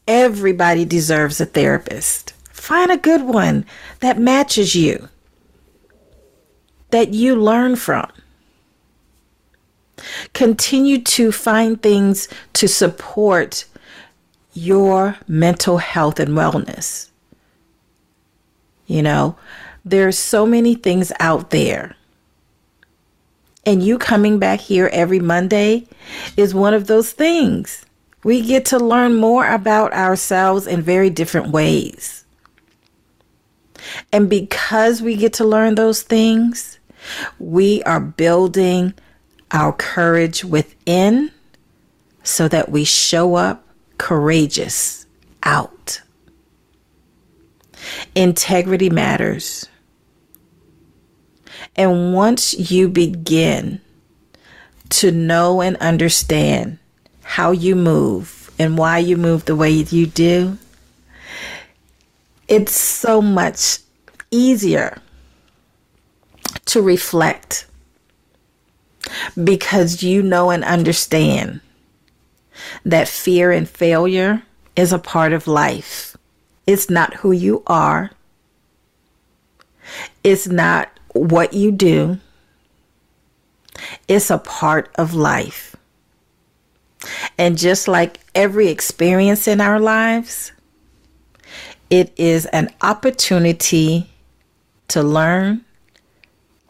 everybody 0.08 0.86
deserves 0.86 1.42
a 1.42 1.48
therapist. 1.48 2.34
Find 2.52 2.92
a 2.92 2.98
good 2.98 3.24
one 3.24 3.66
that 4.02 4.20
matches 4.20 4.76
you, 4.76 5.10
that 6.92 7.12
you 7.14 7.36
learn 7.36 7.76
from. 7.76 8.12
Continue 10.34 11.02
to 11.02 11.32
find 11.32 11.82
things 11.82 12.28
to 12.54 12.68
support 12.68 13.66
your 14.58 15.16
mental 15.28 15.78
health 15.78 16.20
and 16.20 16.32
wellness. 16.32 17.12
You 18.88 19.04
know, 19.04 19.38
there's 19.86 20.18
so 20.18 20.48
many 20.48 20.74
things 20.74 21.12
out 21.20 21.52
there. 21.52 21.96
And 23.68 23.84
you 23.84 24.00
coming 24.00 24.40
back 24.40 24.60
here 24.60 24.90
every 24.92 25.20
Monday 25.20 25.86
is 26.38 26.56
one 26.56 26.74
of 26.74 26.88
those 26.88 27.12
things. 27.12 27.86
We 28.24 28.42
get 28.42 28.66
to 28.68 28.80
learn 28.80 29.16
more 29.16 29.48
about 29.48 29.94
ourselves 29.94 30.66
in 30.66 30.82
very 30.82 31.12
different 31.12 31.52
ways. 31.52 32.26
And 34.12 34.28
because 34.28 35.04
we 35.04 35.16
get 35.16 35.34
to 35.34 35.46
learn 35.46 35.76
those 35.76 36.02
things, 36.02 36.80
we 37.38 37.84
are 37.84 38.00
building 38.00 38.96
our 39.52 39.72
courage 39.72 40.44
within 40.44 41.32
so 42.24 42.48
that 42.48 42.70
we 42.70 42.84
show 42.84 43.36
up 43.36 43.67
courageous 43.98 45.06
out. 45.44 46.02
Integrity 48.16 48.90
matters. 48.90 49.68
And 51.76 52.14
once 52.14 52.72
you 52.72 52.90
begin 52.90 53.82
to 54.90 55.12
know 55.12 55.62
and 55.62 55.78
understand 55.78 56.80
how 57.24 57.52
you 57.52 57.76
move 57.76 58.52
and 58.58 58.78
why 58.78 58.98
you 58.98 59.18
move 59.18 59.46
the 59.46 59.56
way 59.56 59.70
you 59.70 60.08
do, 60.08 60.58
it's 62.48 62.74
so 62.74 63.22
much 63.22 63.80
easier 64.32 65.02
to 66.66 66.82
reflect 66.82 67.68
because 69.44 70.04
you 70.04 70.22
know 70.22 70.50
and 70.50 70.64
understand 70.64 71.62
that 72.86 73.08
fear 73.08 73.52
and 73.52 73.68
failure 73.68 74.44
is 74.76 74.94
a 74.94 75.00
part 75.00 75.34
of 75.34 75.48
life. 75.48 76.16
It's 76.66 76.90
not 76.90 77.16
who 77.16 77.32
you 77.32 77.64
are, 77.68 78.12
it's 80.24 80.48
not 80.48 80.90
what 81.14 81.54
you 81.54 81.72
do, 81.72 82.20
it's 84.08 84.30
a 84.30 84.38
part 84.38 84.90
of 84.96 85.14
life. 85.14 85.76
And 87.38 87.58
just 87.58 87.88
like 87.88 88.20
every 88.36 88.68
experience 88.68 89.48
in 89.48 89.62
our 89.62 89.80
lives, 89.80 90.52
it 91.90 92.12
is 92.18 92.46
an 92.48 92.70
opportunity 92.82 94.10
to 94.90 95.04
learn 95.04 95.64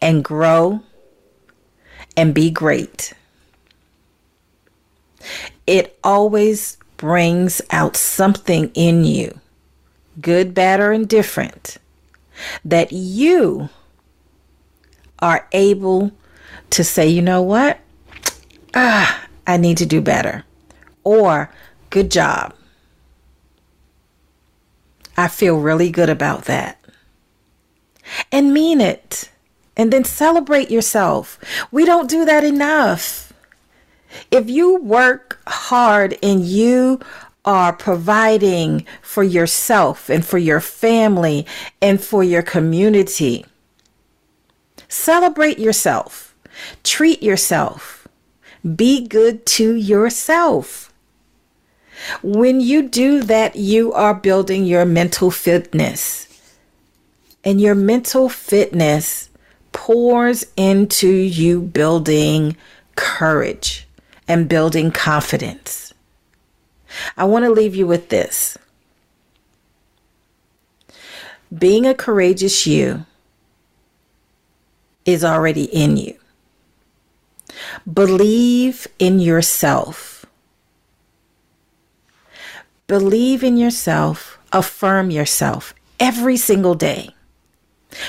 and 0.00 0.22
grow 0.22 0.80
and 2.16 2.34
be 2.34 2.50
great. 2.50 3.14
It 5.68 5.98
always 6.02 6.78
brings 6.96 7.60
out 7.70 7.94
something 7.94 8.70
in 8.72 9.04
you, 9.04 9.38
good, 10.18 10.54
bad, 10.54 10.80
or 10.80 10.92
indifferent, 10.92 11.76
that 12.64 12.90
you 12.90 13.68
are 15.18 15.46
able 15.52 16.10
to 16.70 16.82
say, 16.82 17.06
you 17.06 17.20
know 17.20 17.42
what? 17.42 17.80
Ah, 18.74 19.26
I 19.46 19.58
need 19.58 19.76
to 19.76 19.84
do 19.84 20.00
better. 20.00 20.46
Or, 21.04 21.52
good 21.90 22.10
job. 22.10 22.54
I 25.18 25.28
feel 25.28 25.60
really 25.60 25.90
good 25.90 26.08
about 26.08 26.46
that. 26.46 26.82
And 28.32 28.54
mean 28.54 28.80
it. 28.80 29.30
And 29.76 29.92
then 29.92 30.04
celebrate 30.04 30.70
yourself. 30.70 31.38
We 31.70 31.84
don't 31.84 32.08
do 32.08 32.24
that 32.24 32.42
enough. 32.42 33.27
If 34.30 34.48
you 34.48 34.76
work 34.76 35.40
hard 35.46 36.18
and 36.22 36.44
you 36.44 37.00
are 37.44 37.72
providing 37.72 38.86
for 39.00 39.22
yourself 39.22 40.08
and 40.08 40.24
for 40.24 40.38
your 40.38 40.60
family 40.60 41.46
and 41.80 42.00
for 42.00 42.22
your 42.22 42.42
community, 42.42 43.46
celebrate 44.88 45.58
yourself. 45.58 46.34
Treat 46.84 47.22
yourself. 47.22 48.06
Be 48.76 49.06
good 49.06 49.46
to 49.46 49.74
yourself. 49.74 50.92
When 52.22 52.60
you 52.60 52.88
do 52.88 53.22
that, 53.22 53.56
you 53.56 53.92
are 53.92 54.14
building 54.14 54.64
your 54.64 54.84
mental 54.84 55.30
fitness. 55.30 56.26
And 57.44 57.60
your 57.60 57.74
mental 57.74 58.28
fitness 58.28 59.30
pours 59.72 60.44
into 60.56 61.08
you 61.08 61.62
building 61.62 62.56
courage 62.94 63.87
and 64.28 64.48
building 64.48 64.90
confidence. 64.90 65.92
I 67.16 67.24
want 67.24 67.44
to 67.44 67.50
leave 67.50 67.74
you 67.74 67.86
with 67.86 68.10
this. 68.10 68.56
Being 71.56 71.86
a 71.86 71.94
courageous 71.94 72.66
you 72.66 73.06
is 75.04 75.24
already 75.24 75.64
in 75.64 75.96
you. 75.96 76.14
Believe 77.92 78.86
in 78.98 79.18
yourself 79.18 80.18
Believe 82.88 83.44
in 83.44 83.58
yourself, 83.58 84.38
affirm 84.50 85.10
yourself 85.10 85.74
every 86.00 86.38
single 86.38 86.74
day 86.74 87.10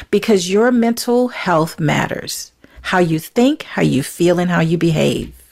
because 0.09 0.49
your 0.49 0.71
mental 0.71 1.27
health 1.27 1.81
matters. 1.81 2.53
How 2.83 2.99
you 2.99 3.19
think, 3.19 3.63
how 3.63 3.81
you 3.81 4.03
feel, 4.03 4.39
and 4.39 4.49
how 4.49 4.61
you 4.61 4.77
behave. 4.77 5.48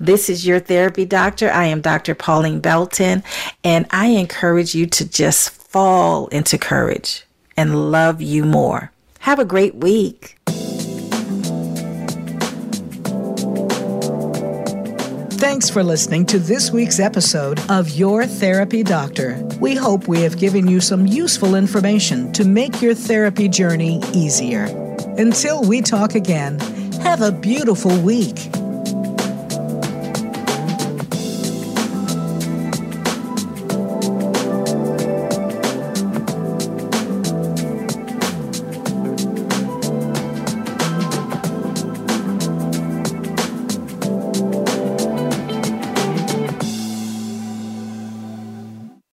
This 0.00 0.28
is 0.28 0.46
your 0.46 0.60
therapy 0.60 1.04
doctor. 1.04 1.50
I 1.50 1.66
am 1.66 1.80
Dr. 1.80 2.14
Pauline 2.14 2.60
Belton, 2.60 3.22
and 3.64 3.86
I 3.90 4.06
encourage 4.08 4.74
you 4.74 4.86
to 4.86 5.08
just 5.08 5.50
fall 5.50 6.28
into 6.28 6.58
courage 6.58 7.24
and 7.56 7.90
love 7.90 8.22
you 8.22 8.44
more. 8.44 8.92
Have 9.20 9.38
a 9.38 9.44
great 9.44 9.74
week. 9.74 10.38
Thanks 15.38 15.70
for 15.70 15.84
listening 15.84 16.26
to 16.26 16.38
this 16.38 16.70
week's 16.70 16.98
episode 16.98 17.60
of 17.70 17.90
Your 17.90 18.26
Therapy 18.26 18.82
Doctor. 18.82 19.40
We 19.60 19.74
hope 19.74 20.08
we 20.08 20.20
have 20.22 20.38
given 20.38 20.66
you 20.66 20.80
some 20.80 21.06
useful 21.06 21.54
information 21.54 22.32
to 22.32 22.44
make 22.44 22.82
your 22.82 22.94
therapy 22.94 23.48
journey 23.48 24.00
easier. 24.12 24.64
Until 25.16 25.62
we 25.62 25.80
talk 25.80 26.14
again, 26.14 26.58
have 27.02 27.22
a 27.22 27.32
beautiful 27.32 27.96
week. 28.00 28.50